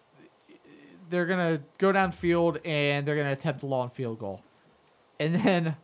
[1.13, 4.41] they're gonna go downfield and they're gonna attempt a long field goal,
[5.19, 5.78] and then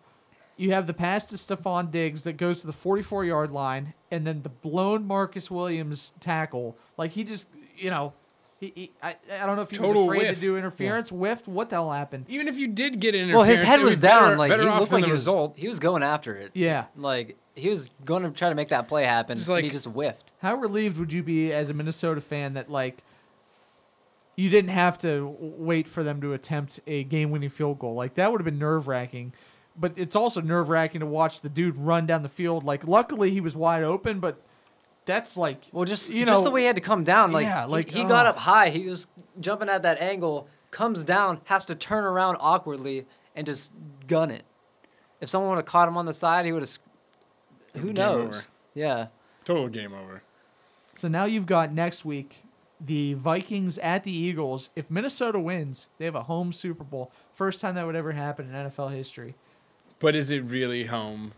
[0.57, 4.25] you have the pass to Stefon Diggs that goes to the 44 yard line, and
[4.27, 8.13] then the blown Marcus Williams tackle, like he just, you know.
[8.59, 10.35] He, he, I, I don't know if he Total was afraid whiff.
[10.35, 11.47] to do interference, whiffed.
[11.47, 12.25] What the hell happened?
[12.27, 14.23] Even if you did get an Well, his head it was down.
[14.23, 15.57] better- like better he off looked than like the he was, result.
[15.57, 16.51] he was going after it.
[16.53, 16.87] Yeah.
[16.97, 19.37] Like he was going to try to make that play happen.
[19.37, 20.33] Just and like- he just whiffed.
[20.41, 22.97] How relieved would you be as a Minnesota fan that like
[24.39, 27.93] you didn't have to wait for them to attempt a game-winning field goal?
[27.93, 29.33] Like that would have been nerve-wracking.
[29.77, 32.63] But it's also nerve-wracking to watch the dude run down the field.
[32.63, 34.41] Like luckily he was wide open, but
[35.05, 37.31] that's like Well, just you just know the way he had to come down.
[37.31, 38.29] Like, yeah, he- like, he, got oh.
[38.29, 38.69] up high.
[38.69, 39.07] He was
[39.39, 43.71] jumping at that angle, comes down, has to turn around awkwardly and just
[44.07, 44.43] gun it.
[45.19, 46.77] If someone would have caught him on the side, he would have.
[47.73, 48.27] Who Game knows?
[48.27, 48.43] over.
[48.73, 49.07] Yeah.
[49.43, 50.23] Total game over.
[50.95, 52.43] So now you've got next week
[52.79, 54.69] the Vikings at the Eagles.
[54.75, 57.11] If Minnesota wins, they have a home Super Bowl.
[57.33, 59.35] First time that would ever happen in NFL history.
[59.99, 61.33] But is it really home?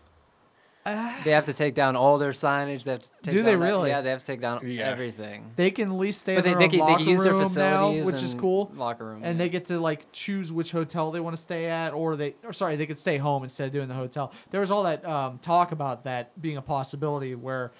[0.84, 2.82] They have to take down all their signage.
[2.82, 3.90] They have to take Do they down that- really?
[3.90, 4.88] yeah, they have to take down Yeah.
[4.90, 5.52] everything.
[5.54, 7.08] They can at least stay But in they, their they, own can, they locker can
[7.08, 8.72] use their room now, which is cool.
[8.74, 9.44] Locker room, and yeah.
[9.44, 12.52] they get to like choose which hotel they want to stay at, or they, or
[12.52, 14.32] sorry, they could stay home instead of doing the hotel.
[14.50, 17.70] There was all that um, talk about that being a possibility, where,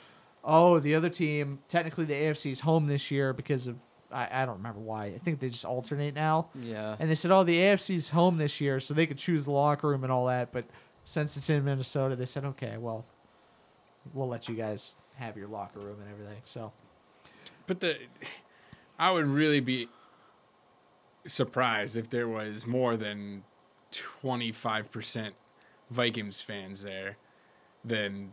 [0.44, 3.76] oh, the other team, technically the AFC is home this year because of
[4.10, 5.06] I, I don't remember why.
[5.06, 6.48] I think they just alternate now.
[6.60, 6.96] Yeah.
[6.98, 9.88] And they said, oh, the AFC's home this year, so they could choose the locker
[9.88, 10.52] room and all that.
[10.52, 10.66] But
[11.04, 13.06] since it's in Minnesota, they said, okay, well,
[14.12, 16.40] we'll let you guys have your locker room and everything.
[16.44, 16.72] So
[17.66, 17.96] But the,
[18.98, 19.88] I would really be
[21.26, 23.44] surprised if there was more than
[23.90, 25.34] twenty five percent
[25.90, 27.16] Vikings fans there.
[27.84, 28.32] Then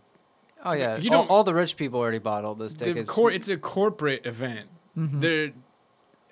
[0.65, 0.97] oh yeah.
[0.97, 3.09] you all, don't- all the rich people already bought all those tickets.
[3.09, 4.69] cor- it's a corporate event.
[4.97, 5.19] Mm-hmm.
[5.21, 5.51] There,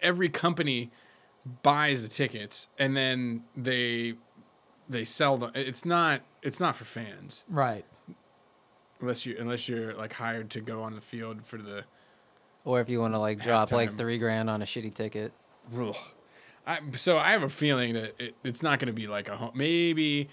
[0.01, 0.91] every company
[1.63, 4.15] buys the tickets and then they
[4.89, 5.51] they sell them.
[5.55, 7.85] It's not it's not for fans right.
[9.01, 11.83] unless you unless you're like hired to go on the field for the.
[12.65, 15.31] or if you want to like drop like three grand on a shitty ticket.
[15.77, 15.95] Ugh.
[16.65, 19.37] I, so I have a feeling that it, it's not going to be like a
[19.37, 19.51] home.
[19.55, 20.27] Maybe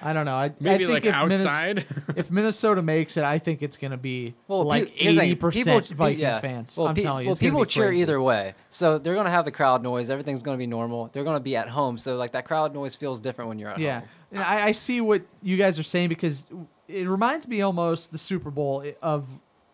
[0.00, 0.34] I don't know.
[0.36, 1.84] I, Maybe I think like if Minnes- outside.
[2.16, 5.20] if Minnesota makes it, I think it's going to be Well, like pe- here's the
[5.22, 6.38] thing, eighty percent Vikings yeah.
[6.38, 6.76] fans.
[6.76, 8.02] Well, I'm pe- telling you, well, people cheer crazy.
[8.02, 10.08] either way, so they're gonna have the crowd noise.
[10.08, 11.10] Everything's gonna be normal.
[11.12, 13.78] They're gonna be at home, so like that crowd noise feels different when you're at
[13.80, 14.08] Yeah, home.
[14.32, 16.46] and I, I see what you guys are saying because
[16.86, 19.26] it reminds me almost the Super Bowl of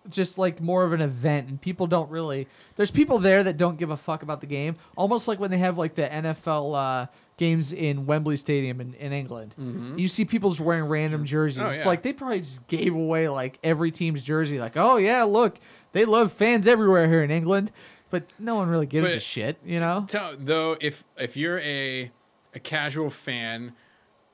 [0.08, 2.48] just like more of an event, and people don't really.
[2.76, 5.58] There's people there that don't give a fuck about the game, almost like when they
[5.58, 9.54] have like the NFL uh, games in Wembley Stadium in, in England.
[9.58, 9.98] Mm-hmm.
[9.98, 11.58] You see people just wearing random jerseys.
[11.60, 14.58] Oh, It's like they probably just gave away like every team's jersey.
[14.58, 15.58] Like, oh yeah, look,
[15.92, 17.72] they love fans everywhere here in England,
[18.10, 20.04] but no one really gives a shit, you know.
[20.08, 22.10] Tell, though, if if you're a
[22.54, 23.72] a casual fan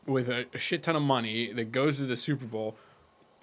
[0.07, 2.77] with a, a shit ton of money that goes to the Super Bowl,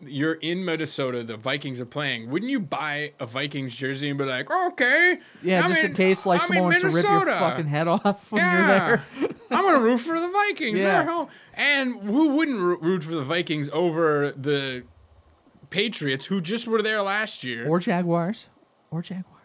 [0.06, 1.24] you're in Minnesota.
[1.24, 2.30] The Vikings are playing.
[2.30, 5.92] Wouldn't you buy a Vikings jersey and be like, oh, okay, Yeah, I'm just in,
[5.92, 9.04] in- case like I'm someone wants to rip your fucking head off when you're there.
[9.52, 10.80] I'm gonna root for the Vikings.
[10.80, 10.86] Yeah.
[11.04, 11.28] They're home.
[11.54, 14.84] And who wouldn't root for the Vikings over the
[15.70, 17.68] Patriots, who just were there last year?
[17.68, 18.48] or Jaguars,
[18.92, 19.37] or Jaguars.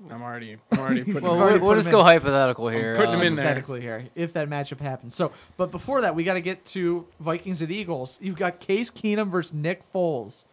[0.00, 1.22] No, I'm already, I'm already putting.
[1.22, 1.92] Well, them already we'll, put we'll them just in.
[1.92, 2.94] go hypothetical here.
[2.94, 3.44] putting them um, in there.
[3.44, 5.14] Hypothetically here, if that matchup happens.
[5.14, 8.18] So, but before that, we got to get to Vikings and Eagles.
[8.22, 10.44] You've got Case Keenum versus Nick Foles.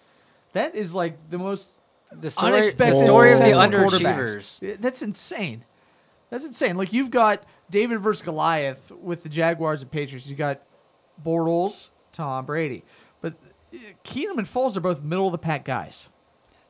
[0.54, 1.74] That is like the most
[2.12, 4.60] The story, unexpected the story of the underachievers.
[4.62, 4.82] quarterbacks.
[4.82, 5.66] That's insane.
[6.30, 6.76] That's insane.
[6.78, 10.28] Like you've got David versus Goliath with the Jaguars and Patriots.
[10.28, 10.62] You got
[11.24, 12.84] Bortles, Tom Brady,
[13.22, 13.34] but
[13.74, 16.10] uh, Keenum and Foles are both middle of the pack guys.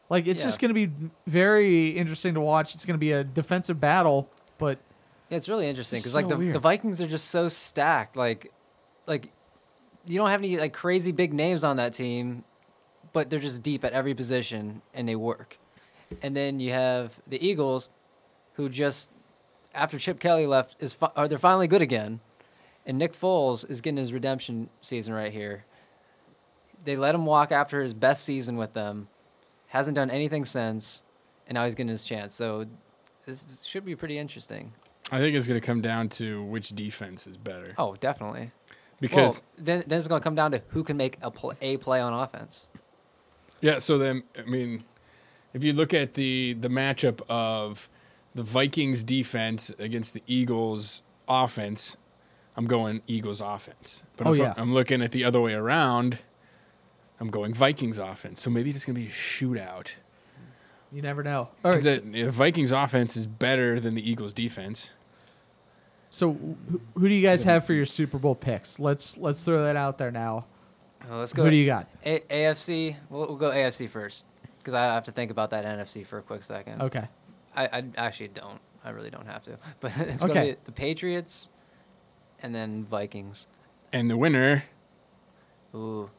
[0.10, 0.48] Like it's Yeah.
[0.48, 0.92] just going to be
[1.28, 2.76] very interesting to watch.
[2.76, 4.78] It's going to be a defensive battle, but
[5.30, 6.60] Yeah, it's really interesting because It's like so the, the.
[6.60, 8.16] Vikings are just so stacked.
[8.16, 8.52] Like,
[9.08, 9.32] like
[10.06, 12.44] you don't have any like crazy big names on that team,
[13.14, 15.58] but they're just deep at every position and they work.
[16.22, 17.90] And then you have the Eagles,
[18.54, 19.10] who just
[19.74, 22.20] after Chip Kelly left is fi- are they're finally good again,
[22.86, 25.66] and Nick Foles is getting his redemption season right here.
[26.84, 29.08] They let him walk after his best season with them,
[29.76, 31.04] hasn't done anything since,
[31.48, 32.34] and now he's getting his chance.
[32.34, 32.66] So
[33.26, 34.74] this, this should be pretty interesting.
[35.12, 37.76] I think it's gonna come down to which defense is better.
[37.78, 38.52] Oh, definitely.
[39.00, 41.54] because well, then, then it's going to come down to who can make a, pl-
[41.62, 42.70] a play on offense.
[43.62, 44.84] Yeah, so then I mean,
[45.54, 47.90] if you look at the the matchup of
[48.34, 51.98] the Vikings defense against the Eagles offense,
[52.58, 54.04] I'm going Eagles offense.
[54.18, 54.54] But Oh, if yeah.
[54.58, 56.18] I'm looking at the other way around,
[57.20, 58.42] I'm going Vikings offense.
[58.42, 59.90] So maybe it's gonna be a shootout.
[60.92, 61.50] you never know.
[61.64, 64.90] All right, Because so, the Vikings offense is better than the Eagles defense.
[66.10, 68.80] so who, who do you guys have for your Super Bowl picks?
[68.80, 70.46] Let's let's throw that out there now.
[71.10, 71.44] Uh, let's go.
[71.44, 71.88] Who do you got?
[72.06, 72.96] A- AFC.
[73.10, 74.26] We'll, we'll go AFC first
[74.58, 76.82] because I have to think about that NFC for a quick second.
[76.82, 77.08] Okay.
[77.56, 78.60] I, I actually don't.
[78.84, 79.58] I really don't have to.
[79.80, 81.50] But it's going to be the Patriots
[82.42, 83.48] and then Vikings.
[83.94, 84.64] And the winner.
[85.76, 86.10] Ooh.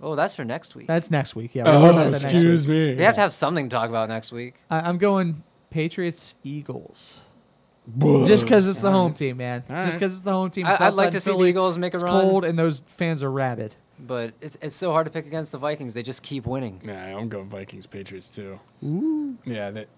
[0.00, 0.86] Oh, that's for next week.
[0.86, 1.54] That's next week.
[1.54, 1.64] Yeah.
[1.64, 2.76] we'll talk Oh, about that next excuse week.
[2.90, 2.94] me.
[2.94, 4.56] They have to have something to talk about next week.
[4.70, 7.20] I, I'm going Patriots Eagles.
[8.24, 9.62] Just because it's the home team, man.
[9.70, 9.94] All Just right.
[9.94, 10.66] because it's the home team.
[10.66, 11.48] I, It's I'd like outside to see the Philly.
[11.50, 13.76] Eagles make a It's run, cold and those fans are rabid.
[13.98, 15.94] but it's it's so hard to pick against the Vikings.
[15.94, 16.80] They just keep winning.
[16.84, 18.58] Nah, I'm going Vikings Patriots too.
[18.84, 19.38] Ooh.
[19.44, 19.88] Yeah, that.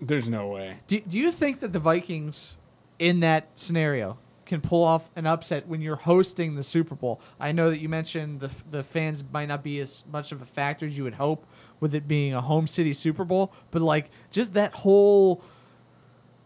[0.00, 0.78] There's no way.
[0.88, 2.56] Do, do you think that the Vikings
[2.98, 7.20] in that scenario can pull off an upset when you're hosting the Super Bowl?
[7.38, 10.46] I know that you mentioned the, the fans might not be as much of a
[10.46, 11.46] factor as you would hope
[11.80, 15.42] with it being a home city Super Bowl, but like just that whole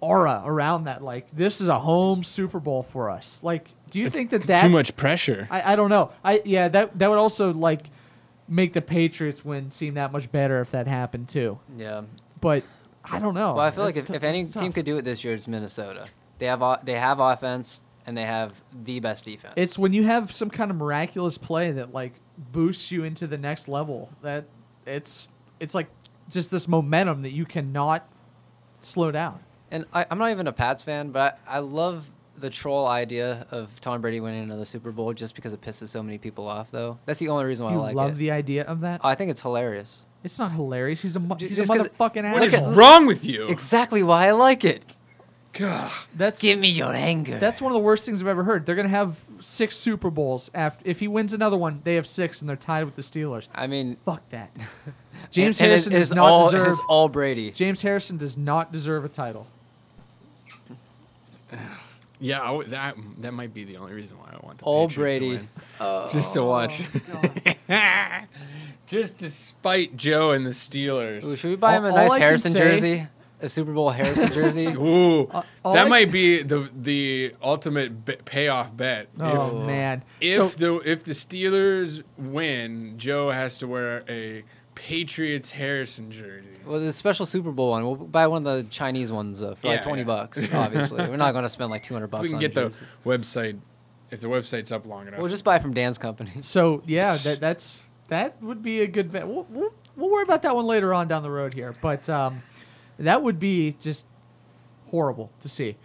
[0.01, 3.43] aura around that, like this is a home Super Bowl for us.
[3.45, 5.47] Like, do you think that that Too much pressure.
[5.51, 6.13] I, I don't know.
[6.25, 7.91] I yeah, that that would also like
[8.49, 11.59] make the Patriots win seem that much better if that happened too.
[11.77, 12.03] Yeah.
[12.41, 12.65] But
[13.05, 13.55] I don't know.
[13.55, 14.75] Well, I feel like if, tou- if any team tough.
[14.75, 16.09] could do it this year, it's Minnesota.
[16.39, 19.55] They have o- they have offense and they have the best defense.
[19.57, 22.13] It's when you have some kind of miraculous play that like
[22.51, 24.11] boosts you into the next level.
[24.23, 24.47] That
[24.85, 25.29] it's
[25.61, 25.87] it's like
[26.29, 28.05] just this momentum that you cannot
[28.81, 29.39] slow down.
[29.71, 32.05] and I, I'm not even a Pats fan, but I, I love
[32.37, 36.03] the troll idea of Tom Brady winning another Super Bowl just because it pisses so
[36.03, 36.71] many people off.
[36.73, 38.17] Though that's the only reason why you I like love it.
[38.19, 39.01] the idea of that.
[39.05, 40.03] I think it's hilarious.
[40.25, 41.01] it's not hilarious.
[41.03, 43.47] He's a mo- Ju- he's a just 'cause- motherfucking What is wrong with you?
[43.47, 44.83] Exactly why I like it.
[45.53, 45.91] God.
[46.17, 47.39] That's Give me your anger.
[47.39, 48.67] That's one of the worst things I've ever heard.
[48.67, 50.83] They're gonna have six Super Bowls after.
[50.89, 53.49] If he wins another one, they have six, and they're tied with the Steelers.
[53.55, 54.51] I mean, Fuck that.
[55.31, 56.69] James and- and Harrison it's, does not all, deserve.
[56.69, 57.51] It's all Brady.
[57.51, 59.47] James Harrison does not deserve a title.
[62.23, 64.89] Yeah, I w- that that might be the only reason why I want the All
[64.89, 65.37] Patriots to Brady.
[65.39, 65.49] win.
[65.81, 66.09] Oh.
[66.13, 66.83] just to watch,
[67.71, 68.21] oh,
[68.87, 71.25] just to spite Joe and the Steelers.
[71.25, 73.07] Ooh, should we buy him a All- all nice Harrison say- jersey?
[73.43, 74.67] A Super Bowl Harrison jersey.
[74.67, 79.09] Ooh, Uh, that I- might be the the ultimate be- payoff bet.
[79.19, 80.03] Oh man.
[80.21, 86.47] If So- the if the Steelers win, Joe has to wear a Patriots Harrison jersey.
[86.65, 89.67] Well, the special Super Bowl one, we'll buy one of the Chinese ones uh, for
[89.67, 90.07] Yeah, like twenty yeah.
[90.07, 90.49] bucks.
[90.55, 92.23] Obviously, we're not going to spend like two hundred If bucks.
[92.23, 93.59] we can on get a the website,
[94.11, 95.21] if the website's up long enough.
[95.21, 96.33] We'll just buy from Dan's company.
[96.43, 99.27] So yeah, that that's that would be a good bet.
[99.29, 102.43] We'll, we'll, we'll worry about that one later on down the road here, but um,
[103.07, 104.07] that would be just
[104.91, 105.77] horrible to see.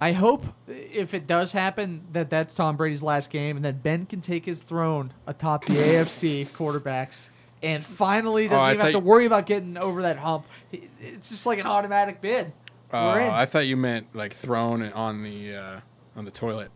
[0.00, 4.04] I hope if it does happen that that's Tom Brady's last game, and that Ben
[4.06, 7.30] can take his throne atop the AFC quarterbacks,
[7.62, 10.44] and finally doesn't Oh, I even have to thought- worry about getting over that hump.
[10.70, 12.52] He- It's just like an automatic bid.
[12.92, 13.30] Oh, We're in.
[13.32, 15.80] I thought you meant like thrown on the uh,
[16.14, 16.70] on the toilet.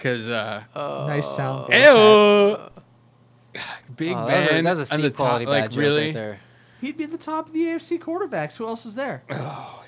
[0.00, 1.72] Cause uh, nice sound.
[1.72, 2.58] Ew.
[3.96, 5.78] Big Oh, that's a- Ben that's a on the steep quality top, bad like joke
[5.80, 6.04] really.
[6.06, 6.40] right there.
[6.82, 8.56] He'd be at the top of the AFC quarterbacks.
[8.56, 9.22] Who else is there?
[9.30, 9.82] Oh,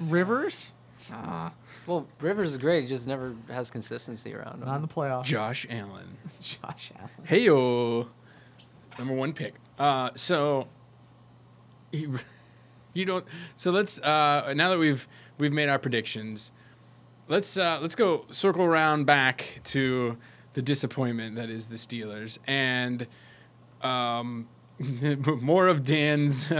[0.00, 0.72] Rivers.
[1.86, 2.84] Well, Rivers is great.
[2.84, 4.66] He just never has consistency around him.
[4.66, 5.24] Not in the playoffs.
[5.24, 6.16] Josh Allen.
[6.40, 7.10] Josh Allen.
[7.24, 8.08] Hey yo,
[8.98, 9.54] number one pick.
[9.78, 10.68] Uh, so
[11.90, 12.08] he,
[12.94, 13.26] you don't.
[13.56, 16.50] So let's uh, now that we've we've made our predictions,
[17.28, 20.16] let's uh, let's go circle around back to
[20.54, 23.06] the disappointment that is the Steelers and
[23.82, 24.48] um,
[25.40, 26.52] more of Dan's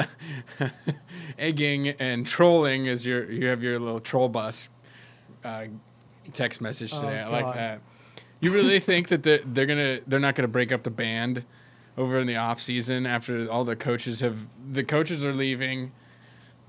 [1.38, 4.70] egging and trolling as your you have your little troll bus
[5.44, 5.64] uh,
[6.32, 7.20] text message Oh, today.
[7.20, 7.80] I like that.
[8.40, 11.44] You really think that the, they're gonna they're not gonna break up the band
[11.96, 15.92] over in the off season after all the coaches have the coaches are leaving.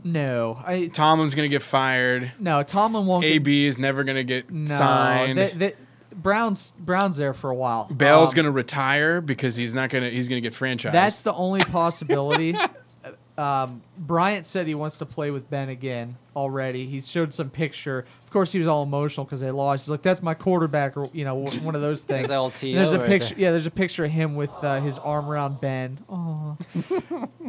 [0.03, 2.33] No, I Tomlin's gonna get fired.
[2.39, 2.61] no.
[2.63, 3.23] Tomlin won't.
[3.23, 5.37] get, AB is never gonna get no, signed.
[5.37, 5.73] they- they-
[6.15, 7.87] Brown's Brown's there for a while.
[7.91, 10.91] Bell's Um, gonna retire because he's not gonna he's gonna get franchised.
[10.91, 12.55] That's the only possibility.
[13.37, 16.85] um, Bryant said he wants to play with Ben again already.
[16.85, 18.05] He showed some picture.
[18.25, 19.85] Of course, he was all emotional because they lost.
[19.85, 22.27] He's like, "That's my quarterback," or you know, one of those things.
[22.29, 23.35] That's LTO there's a right picture.
[23.35, 23.39] there.
[23.43, 25.99] Yeah, there's a picture of him with uh, his arm around Ben.
[26.09, 26.57] Oh,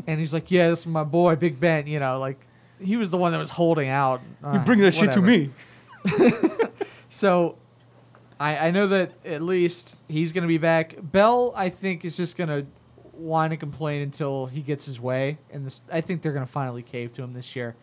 [0.07, 2.39] and he's like, "Yeah, this is my boy, Big Ben." You know, like
[2.81, 4.21] he was the one that was holding out.
[4.43, 5.13] Uh, you bring that whatever.
[5.13, 5.51] Shit to me.
[7.09, 7.57] so
[8.39, 10.97] I, I know that at least he's going to be back.
[11.01, 12.67] Bell, I think, is just going to
[13.13, 15.39] whine and complain until he gets his way.
[15.53, 17.77] And this, I think they're going to finally cave to him this year.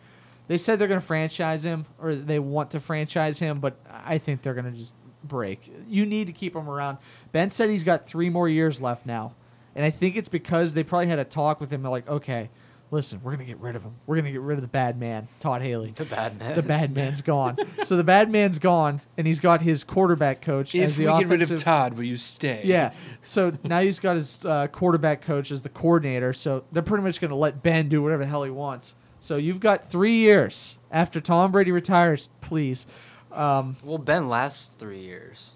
[0.48, 4.18] They said they're going to franchise him, or they want to franchise him, but I
[4.18, 4.92] think they're going to just
[5.24, 5.72] break.
[5.88, 6.98] You need to keep him around.
[7.30, 9.34] Ben said he's got three more years left now.
[9.74, 11.82] And I think it's because they probably had a talk with him.
[11.82, 12.50] Like, okay,
[12.92, 13.94] listen, we're going to get rid of him.
[14.06, 16.54] We're going to get rid of the bad man, Todd Haley The bad man.
[16.54, 17.56] the bad man's gone.
[17.82, 21.08] so the bad man's gone, and he's got his quarterback coach as if the we
[21.10, 21.28] offensive.
[21.40, 22.60] get rid of Todd, will you stay?
[22.64, 22.92] yeah.
[23.22, 26.32] So now he's got his uh, quarterback coach as the coordinator.
[26.32, 28.94] So they're pretty much going to let Ben do whatever the hell he wants.
[29.20, 32.28] So you've got three years after Tom Brady retires.
[32.40, 32.86] Please,
[33.32, 35.52] um, Well, Ben lasts three years.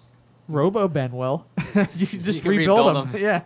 [0.47, 1.45] Robo Ben will.
[1.95, 3.13] you can just can rebuild, rebuild him.
[3.13, 3.21] him.
[3.21, 3.41] Yeah.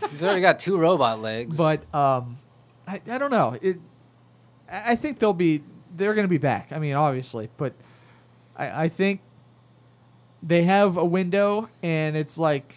[0.10, 1.56] He's already got two robot legs.
[1.56, 2.38] But um,
[2.88, 3.56] I, I don't know.
[3.60, 3.78] It,
[4.70, 5.62] I think they'll be
[5.96, 6.68] they're going to be back.
[6.72, 7.74] I mean, obviously, but
[8.56, 9.20] I, I think
[10.42, 12.76] they have a window, and it's like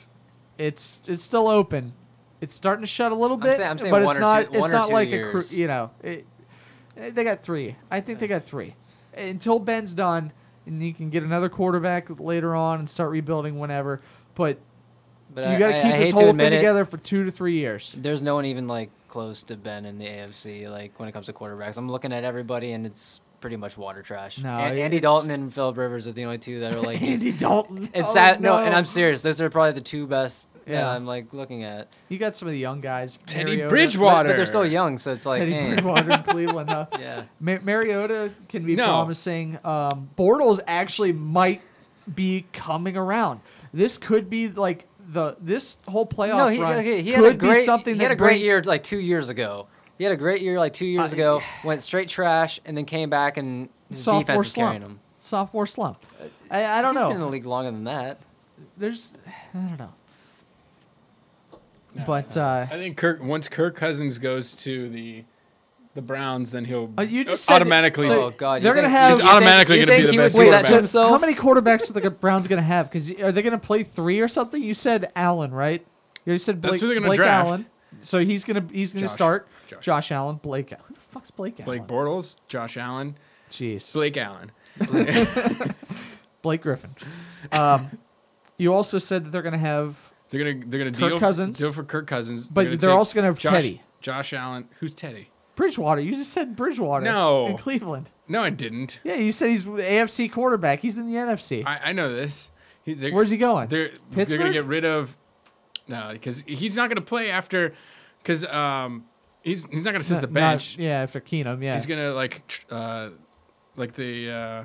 [0.58, 1.93] it's it's still open.
[2.41, 4.52] It's starting to shut a little I'm bit, saying- I'm saying but it's not.
[4.52, 5.50] two- it's not like a years.
[5.50, 5.91] cru- you know.
[6.04, 6.26] It,
[6.95, 7.76] they got three.
[7.89, 8.76] I think they got three
[9.15, 10.32] until Ben's done,
[10.65, 14.02] and you can get another quarterback later on and start rebuilding whenever.
[14.36, 14.58] But
[15.34, 17.58] But you got to keep I this whole thing it, together for two to three
[17.58, 17.95] years.
[17.97, 20.67] There's no one even like close to Ben in the AFC.
[20.71, 24.02] Like when it comes to quarterbacks, I'm looking at everybody, and it's pretty much water
[24.02, 24.39] trash.
[24.39, 27.02] No, An- Andy Dalton and Philip Rivers are the only two that are like.
[27.04, 27.89] Andy Dalton.
[27.93, 28.41] It's Oh, sad.
[28.41, 28.58] No.
[28.58, 28.74] and.
[28.74, 29.21] I'm serious.
[29.21, 30.89] Those are probably the two best that Yeah.
[30.89, 31.88] I'm like looking at.
[32.10, 33.17] You got some of the young guys.
[33.26, 34.30] Teddy Mariota- Bridgewater.
[34.30, 35.39] but they're still young, so it's like.
[35.39, 35.69] Teddy eh.
[35.74, 36.86] Bridgewater in Cleveland, huh?
[37.00, 37.24] Yeah.
[37.39, 38.86] Ma- Mariota can be No.
[38.88, 39.58] promising.
[39.63, 41.62] Um, Bortles actually might
[42.15, 43.41] be coming around.
[43.74, 47.34] This could be like the this whole playoff No, he, run okay, he could had
[47.36, 47.54] a great.
[47.60, 49.67] be something he had a great bring- year like two years ago.
[49.97, 51.41] He had a great year like two years Uh, ago.
[51.63, 55.00] Went straight trash and then came back and his sophomore defense is carrying him.
[55.19, 56.04] Sophomore slump.
[56.50, 57.08] I, I don't He's know.
[57.10, 58.19] been in the league longer than that.
[58.78, 59.13] There's
[59.54, 59.93] I don't know.
[62.06, 65.26] But uh, I think Kirk once Kirk Cousins goes to the
[65.93, 68.08] the Browns, then he'll Uh, you just said- automatically.
[68.08, 70.51] so- oh God, they're gonna have- He's automatically you gonna be the best would do
[70.51, 70.69] that quarterback.
[70.69, 71.10] to himself?
[71.12, 72.89] how many quarterbacks are the Browns going to have?
[72.91, 74.62] Because are they going to play three or something?
[74.63, 75.86] You said Allen, right?
[76.25, 77.47] You said Blake, That's who gonna Blake draft.
[77.47, 77.65] Allen.
[78.01, 79.13] So he's gonna he's gonna Josh.
[79.13, 79.84] start Josh.
[79.84, 80.12] Josh.
[80.12, 80.69] Allen, Blake.
[80.69, 81.65] Who the fuck's Blake Allen?
[81.65, 83.17] Blake Bortles, Josh Allen,
[83.49, 84.51] Jeez, Blake Allen.
[86.41, 86.95] Blake Griffin.
[87.51, 87.97] Um,
[88.58, 89.97] you also said that they're gonna have,
[90.30, 91.58] They're gonna they're gonna Kirk deal Cousins.
[91.58, 92.47] deal for Kirk Cousins.
[92.47, 93.82] But gonna they're also gonna have Josh, Teddy.
[93.99, 94.70] Josh Allen.
[94.80, 95.30] Who's Teddy?
[95.62, 96.01] Bridgewater.
[96.01, 97.05] You just said Bridgewater.
[97.05, 97.45] No.
[97.45, 98.09] In Cleveland.
[98.28, 98.99] No, I didn't.
[99.03, 100.80] Yeah, you said he's AFC quarterback.
[100.80, 101.64] He's in the NFC.
[101.66, 102.49] I, I know this.
[102.84, 103.68] He, Where's he going?
[103.68, 105.16] They're they're gonna get rid of
[105.88, 107.76] no because he's not gonna play after
[108.24, 109.05] because um
[109.43, 110.78] he's he's not gonna sit Not- the not- bench.
[110.80, 111.62] yeah, after Keenum.
[111.64, 111.76] Yeah.
[111.76, 113.09] He's gonna like tr- uh
[113.76, 114.64] like the uh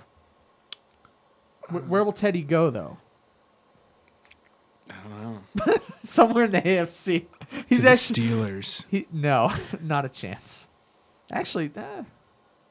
[1.68, 2.96] Wh- Where will Teddy go though?
[4.88, 5.74] I don't know.
[6.02, 7.26] Somewhere in the AFC.
[7.68, 8.84] He's to the actually Steelers.
[8.88, 10.68] he, no, not a chance.
[11.32, 12.02] Actually, uh,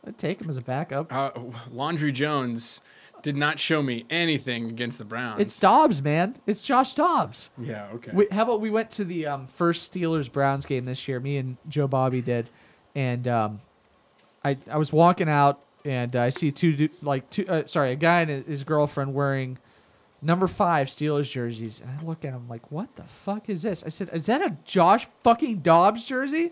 [0.06, 1.12] I'd take him as a backup.
[1.12, 1.32] Uh,
[1.72, 2.82] Landry Jones
[3.22, 5.42] did not show me anything against the Browns.
[5.42, 6.36] It's Dobbs, man.
[6.46, 7.50] It's Josh Dobbs.
[7.58, 8.12] yeah okay.
[8.14, 11.20] We, how about we went to the um, first Steelers Browns game this year?
[11.20, 12.50] Me and Joe Bobby did,
[12.94, 13.62] and um,
[14.44, 18.22] I I was walking out and I see two like two uh, sorry a guy
[18.22, 19.58] and his girlfriend wearing
[20.22, 23.84] number five Steelers jerseys, and I look at him like, what the fuck is this?
[23.86, 26.52] I said, is that a Josh fucking Dobbs jersey?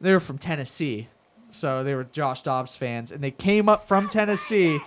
[0.00, 1.08] They were from Tennessee,
[1.50, 4.80] so they were Josh Dobbs fans, and they came up from Tennessee.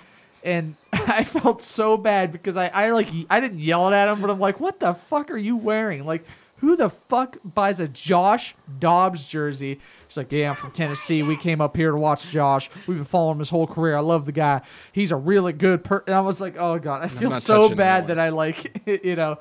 [0.43, 4.30] And I felt so bad because I, I like I didn't yell at him, but
[4.30, 6.05] I'm like, what the fuck are you wearing?
[6.05, 6.26] Like,
[6.64, 9.82] who the fuck buys a Josh Dobbs jersey?
[10.07, 11.22] He's like, yeah, I'm from Tennessee.
[11.22, 12.70] We came up here to watch Josh.
[12.88, 13.97] We've been following him his whole career.
[13.97, 14.61] I love the guy.
[14.93, 16.05] He's a really good per.
[16.07, 18.30] And I was like, oh god, I feel not so touching bad that that I
[18.30, 19.39] like, you know,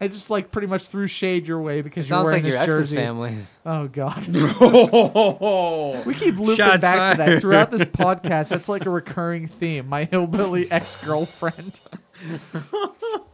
[0.00, 2.52] I just like pretty much threw shade your way because It you're sounds wearing like
[2.52, 2.96] your this ex's jersey.
[2.96, 3.36] family.
[3.64, 4.26] Oh god.
[6.06, 7.40] We keep looping Shots back to that fired.
[7.40, 8.48] throughout this podcast.
[8.48, 9.88] That's like a recurring theme.
[9.88, 11.78] My hillbilly ex girlfriend.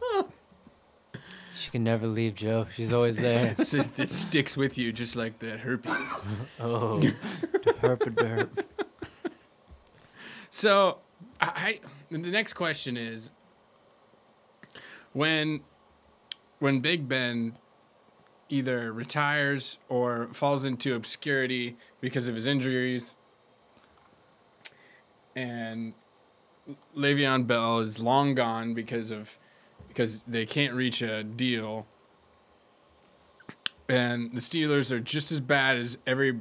[1.63, 2.67] She can never leave Joe.
[2.73, 3.51] She's always there.
[3.51, 6.25] It's- it, it sticks with you just like that herpes.
[6.59, 6.99] oh,
[7.81, 8.49] derp a.
[10.49, 10.97] So,
[11.39, 11.79] I, I
[12.11, 13.29] the next question is
[15.13, 15.61] when
[16.59, 17.57] when Big Ben
[18.49, 23.15] either retires or falls into obscurity because of his injuries,
[25.35, 25.93] and
[26.95, 29.37] Le'Veon Bell is long gone because of
[29.93, 31.85] because they can't reach a deal,
[33.87, 36.39] and the Steelers are just as bad as every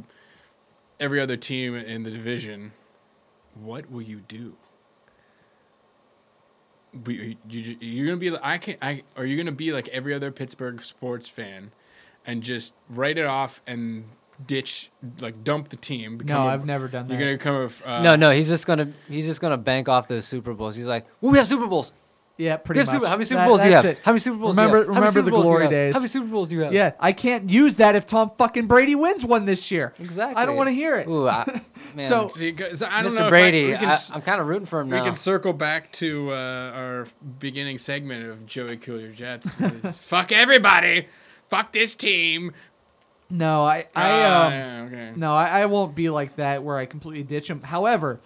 [0.98, 2.72] every other team in the division
[3.55, 4.55] what will you do?
[7.07, 10.12] We, you, you're gonna be like I can I are you gonna be like every
[10.12, 11.72] other Pittsburgh sports fan,
[12.26, 14.05] and just write it off and
[14.46, 16.20] ditch like dump the team?
[16.22, 17.14] No, I've never done that.
[17.14, 20.07] You're gonna become a uh, no, no, he's just gonna he's just gonna bank off
[20.07, 20.76] those Super Bowls.
[20.76, 21.92] He's like, well, we have Super Bowls.
[22.43, 22.95] Yeah, pretty have much.
[22.95, 23.84] Super, how many Super That- Bowls do you have?
[23.84, 23.99] it.
[24.03, 24.95] How many Super Bowls Remember- do you have?
[24.95, 25.70] How many remember Super the Bowls you glory have?
[25.70, 25.95] days.
[25.95, 26.72] How many Super Bowls do you have?
[26.72, 29.93] Yeah, I can't use that if Tom fucking Brady wins one this year.
[29.99, 30.43] exactly.
[30.43, 31.07] I don't want to hear it.
[31.09, 31.45] Ooh, I,
[31.95, 32.07] man.
[32.07, 33.24] So- So you guys- I don't know Mr.
[33.24, 35.03] if Brady, I, we can, I, s- am kind of rooting for him we now.
[35.05, 36.34] We can circle back to uh,
[36.74, 37.07] our
[37.38, 39.55] beginning segment of Joey Cool Your Jets.
[39.99, 41.09] Fuck everybody.
[41.49, 42.53] Fuck this team.
[43.30, 45.12] No, I, I, Ah, um, yeah, okay.
[45.16, 47.62] no, I, I won't be like that where I completely ditch him.
[47.62, 48.20] However,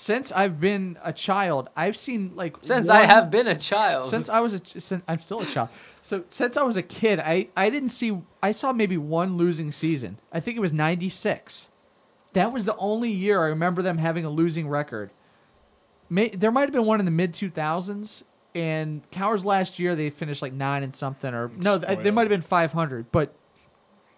[0.00, 4.06] since I've been a child, I've seen like Since I have been a child.
[4.06, 5.68] since I was a since I'm still a child.
[6.00, 9.70] So since I was a kid, I I didn't see I saw maybe one losing
[9.70, 10.16] season.
[10.32, 11.68] I think it was 96.
[12.32, 15.10] That was the only year I remember them having a losing record.
[16.08, 18.22] May, there might have been one in the mid 2000s
[18.54, 22.22] and Cowher's last year they finished like 9 and something or no, th- they might
[22.22, 23.34] have been 500, but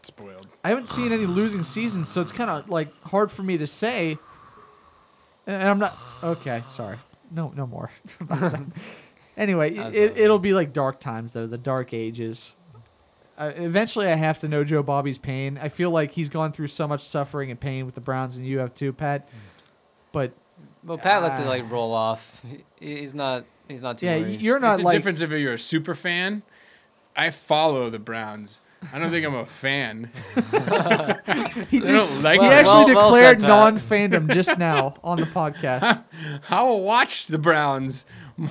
[0.02, 0.46] Spoiled.
[0.62, 3.66] I haven't seen any losing seasons, so it's kind of like hard for me to
[3.66, 4.18] say.
[5.46, 6.62] And I'm not okay.
[6.66, 6.96] Sorry,
[7.30, 7.90] no, no more.
[9.36, 9.94] anyway, it, all right.
[9.94, 12.54] it'll be like dark times though, the dark ages.
[13.38, 15.58] Uh, eventually, I have to know Joe Bobby's pain.
[15.60, 18.46] I feel like he's gone through so much suffering and pain with the Browns, and
[18.46, 19.28] you have too, Pat.
[20.12, 20.32] But
[20.84, 21.48] well, Pat lets it Ah.
[21.48, 22.42] like roll off.
[22.78, 23.44] He, he's not.
[23.68, 24.40] He's not too yeah, worried.
[24.42, 26.42] you're not it's a like difference if you're a super fan.
[27.16, 28.60] I follow the Browns.
[28.92, 30.10] I don't think I'm a fan.
[31.70, 33.48] he just don't like he Well- actually well- well declared said, Pat.
[33.48, 36.04] non-fandom just now on the podcast.
[36.50, 38.04] I will watch the Browns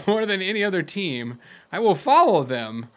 [0.08, 1.39] more than any other team.
[1.72, 2.89] I will follow them.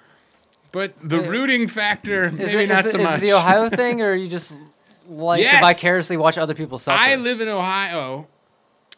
[0.73, 1.29] But the Yeah.
[1.29, 3.19] rooting factor, is maybe it, not is so it, is much.
[3.19, 4.55] it the Ohio thing, or you just
[5.09, 5.55] like Yes!
[5.55, 6.99] to vicariously watch other people suffer?
[7.01, 8.27] I live in Ohio,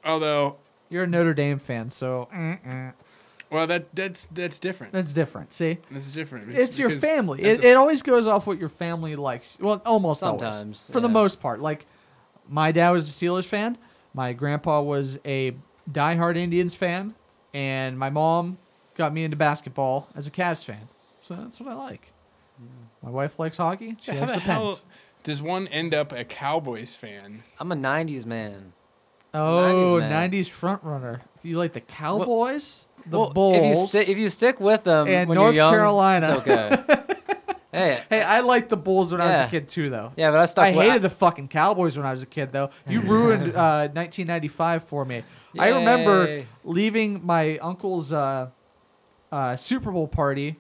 [0.05, 0.57] although,
[0.89, 2.95] You're a Notre Dame fan, so mm-mm.
[3.51, 4.93] Well, that that's that's different.
[4.93, 5.53] that's different.
[5.53, 5.79] See.
[5.91, 6.55] That's different.
[6.57, 7.43] it's your family.
[7.43, 9.59] It, a- it always goes off what your family likes.
[9.61, 10.41] Well, almost always.
[10.43, 11.61] Sometimes, for the most part.
[11.61, 11.87] Like,
[12.49, 13.79] my dad was a Steelers fan.
[14.15, 15.55] My grandpa was a
[15.91, 17.15] diehard Indians fan,
[17.55, 18.59] and my mom
[18.97, 20.89] got me into basketball as a Cavs fan.
[21.21, 22.13] So that's what I like.
[22.59, 22.67] Hmm.
[23.07, 23.97] My wife likes hockey.
[24.01, 24.83] She how likes the the hell Pens.
[25.23, 27.43] does one end up a Cowboys fan?
[27.61, 28.73] I'm a '90s man.
[29.35, 30.31] Oh, 90s man.
[30.31, 31.21] 90s front runner.
[31.43, 33.57] You like the Cowboys, the Well, Bulls.
[33.57, 36.43] If you, sti- if you stick with them and when North young, Carolina.
[36.45, 37.03] it's okay.
[37.73, 40.11] Hey, Hey, I liked the Bulls when I was a kid too, though.
[40.17, 40.65] yeah, but I stuck.
[40.65, 42.71] I with- hated the fucking Cowboys when I was a kid, though.
[42.89, 45.23] You ruined uh, 1995 for me.
[45.59, 48.49] I remember leaving my uncle's uh,
[49.31, 50.57] uh, Super Bowl party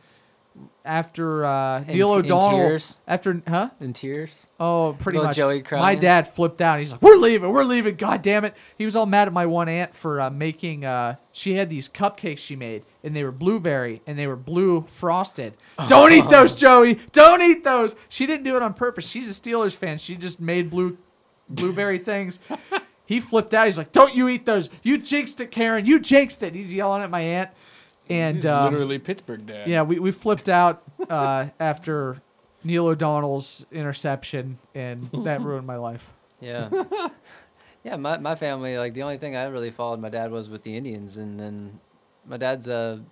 [0.84, 2.58] after uh, In- Neil in O'Donnell.
[2.58, 3.00] tears?
[3.06, 3.70] After, huh?
[3.80, 4.30] in tears.
[4.60, 5.36] Oh, pretty Little much.
[5.36, 6.78] Joey My dad flipped out.
[6.78, 7.50] He's like, "We're leaving.
[7.52, 7.96] We're leaving.
[7.96, 10.84] God damn it!" He was all mad at my one aunt for uh, making.
[10.84, 14.84] Uh, she had these cupcakes she made, and they were blueberry and they were blue
[14.88, 15.54] frosted.
[15.88, 16.94] Don't eat those, Joey.
[17.12, 17.96] Don't eat those.
[18.08, 19.06] She didn't do it on purpose.
[19.06, 19.98] She's a Steelers fan.
[19.98, 20.96] She just made blue
[21.48, 22.38] blueberry things.
[23.08, 23.66] He flipped out.
[23.66, 24.68] He's like, "Don't you eat those?
[24.82, 25.86] You jinxed it, Karen.
[25.86, 27.50] You jinxed it." He's yelling at my aunt,
[28.08, 29.68] and He's um, literally Pittsburgh dad.
[29.68, 32.20] yeah, we, we flipped out uh, after
[32.64, 36.10] Neil O'Donnell's interception, and that ruined my life.
[36.40, 36.68] Yeah.
[37.84, 40.62] yeah, my, my family, like, the only thing I really followed my dad was with
[40.64, 41.16] the Indians.
[41.16, 41.80] And then
[42.26, 43.02] my dad's a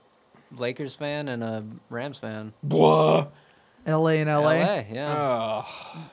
[0.56, 2.52] Lakers fan and a Rams fan.
[2.62, 3.28] Blah.
[3.86, 4.20] L.A.
[4.20, 4.86] and L.A.
[4.90, 5.62] yeah.
[5.64, 6.08] Oh.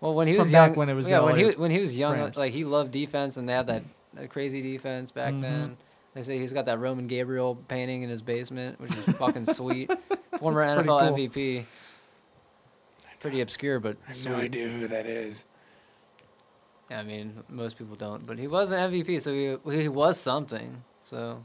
[0.00, 1.80] Well, when he From was back young, when it was yeah, when he when he
[1.80, 2.36] was young, Rams.
[2.36, 3.82] like he loved defense, and they had that,
[4.14, 5.40] that crazy defense back Mm-hmm.
[5.40, 5.76] then.
[6.14, 9.90] They say he's got that Roman Gabriel painting in his basement, which is fucking sweet.
[10.38, 11.16] Former That's NFL cool.
[11.16, 11.64] MVP.
[13.18, 15.44] Pretty obscure, but I have no idea who that is.
[16.90, 20.84] I mean, most people don't, but he was an MVP, so he he was something.
[21.08, 21.40] So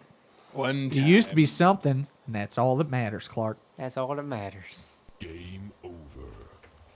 [0.52, 3.58] One He used to be something, and that's all that matters, Clark.
[3.78, 4.88] that's all that matters.
[5.20, 5.96] Game over.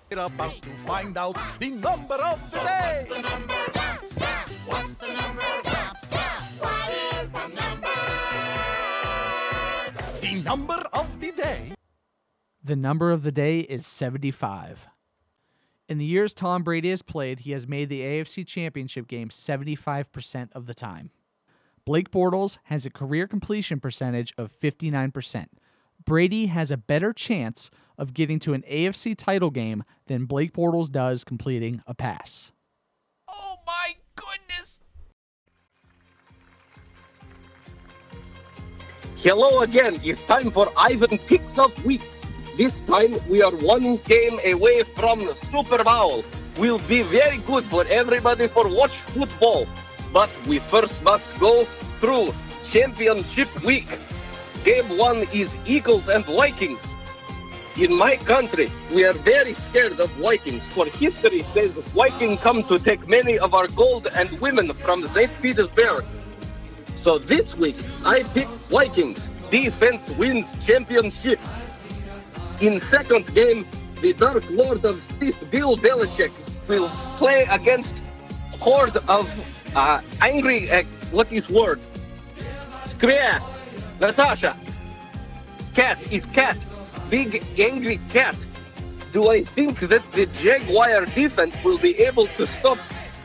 [0.09, 3.05] It about to find out the number of the day.
[3.09, 3.53] The number
[10.53, 11.73] of the day.
[12.63, 14.87] The number of the day is 75.
[15.89, 20.49] In the years Tom Brady has played, he has made the AFC Championship game 75%
[20.53, 21.09] of the time.
[21.85, 25.47] Blake Bortles has a career completion percentage of 59%.
[26.05, 30.91] Brady has a better chance of getting to an AFC title game than Blake Bortles
[30.91, 32.51] does completing a pass.
[33.27, 33.95] Oh my
[39.23, 39.97] Hello again.
[40.03, 42.03] It's time for Ivan Picks of Week.
[42.57, 46.25] This time we are one game away from Super Bowl.
[46.57, 49.65] Will be very good for everybody for watch football.
[50.11, 51.63] But we first must go
[52.01, 52.33] through
[52.65, 53.87] Championship Week.
[54.65, 56.85] Game one is Eagles and Vikings.
[57.77, 60.63] In my country, we are very scared of Vikings.
[60.75, 65.31] For history says Viking come to take many of our gold and women from St.
[65.41, 66.03] Petersburg.
[67.03, 67.75] So this week,
[68.05, 69.29] I picked Vikings.
[69.51, 71.61] Defense wins championships.
[72.61, 73.67] In second game,
[74.01, 76.31] the Dark Lord of Steve, Bill Belichick,
[76.69, 76.87] will
[77.17, 77.95] play against
[78.61, 79.29] horde of
[79.75, 80.71] uh, angry.
[80.71, 81.81] Uh, what is word?
[82.85, 83.43] Screa,
[83.99, 84.55] Natasha.
[85.75, 86.57] Cat is cat.
[87.09, 88.37] Big angry cat.
[89.11, 92.77] Do I think that the Jaguar defense will be able to stop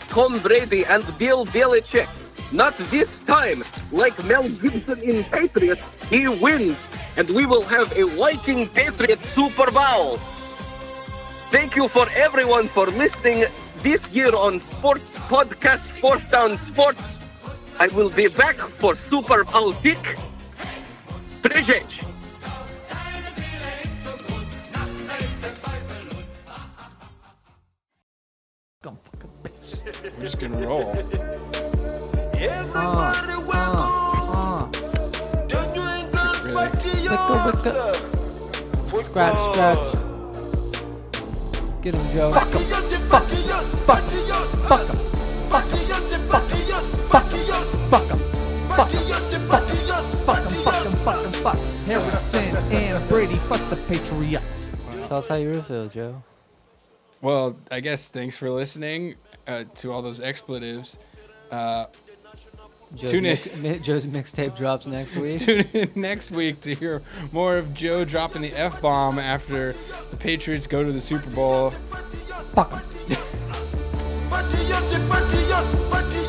[0.08, 2.08] Tom Brady and Bill Belichick?
[2.52, 3.62] Not this time.
[3.90, 5.80] Like Mel Gibson in Patriot,
[6.10, 6.76] he wins,
[7.16, 10.18] and we will have a Viking Patriot Super Bowl.
[11.50, 13.46] Thank you for everyone for listening
[13.78, 17.18] this year on Sports Podcast Fourth Down Sports.
[17.80, 19.98] I will be back for Super Bowl pick.
[21.42, 22.08] Appreciate.
[30.18, 30.90] We're just gonna roll.
[32.34, 33.47] Everybody
[37.52, 39.08] Patriots.
[39.08, 39.78] Scratch, scratch.
[41.82, 42.32] Get him, Joe.
[42.32, 42.62] Fuck him,
[43.08, 43.40] fuck him,
[43.88, 44.26] fuck him,
[44.68, 44.98] fuck him,
[45.48, 45.88] fuck him,
[46.28, 46.60] fuck him,
[47.08, 47.48] fuck him,
[47.88, 48.18] fuck him.
[48.76, 49.00] fuck him,
[49.48, 49.78] fuck him,
[50.28, 51.56] Fuck him, fuck him, fuck him, fuck.
[51.86, 54.70] Harrison and Brady, fuck the Patriots.
[55.08, 56.22] Tell us how you feel, Joe.
[57.22, 59.14] Well, I guess thanks for listening
[59.46, 60.98] uh, to all those expletives.
[61.50, 61.86] Uh,
[62.94, 63.38] Joe's, Tune in.
[63.62, 65.40] mi- Joe's mixtape drops next week.
[65.40, 69.72] tune in next week to hear more of Joe dropping the F bomb after
[70.10, 71.70] the Patriots go to the Super Bowl.
[71.70, 72.80] Fuck him.
[74.30, 76.27] Patriots,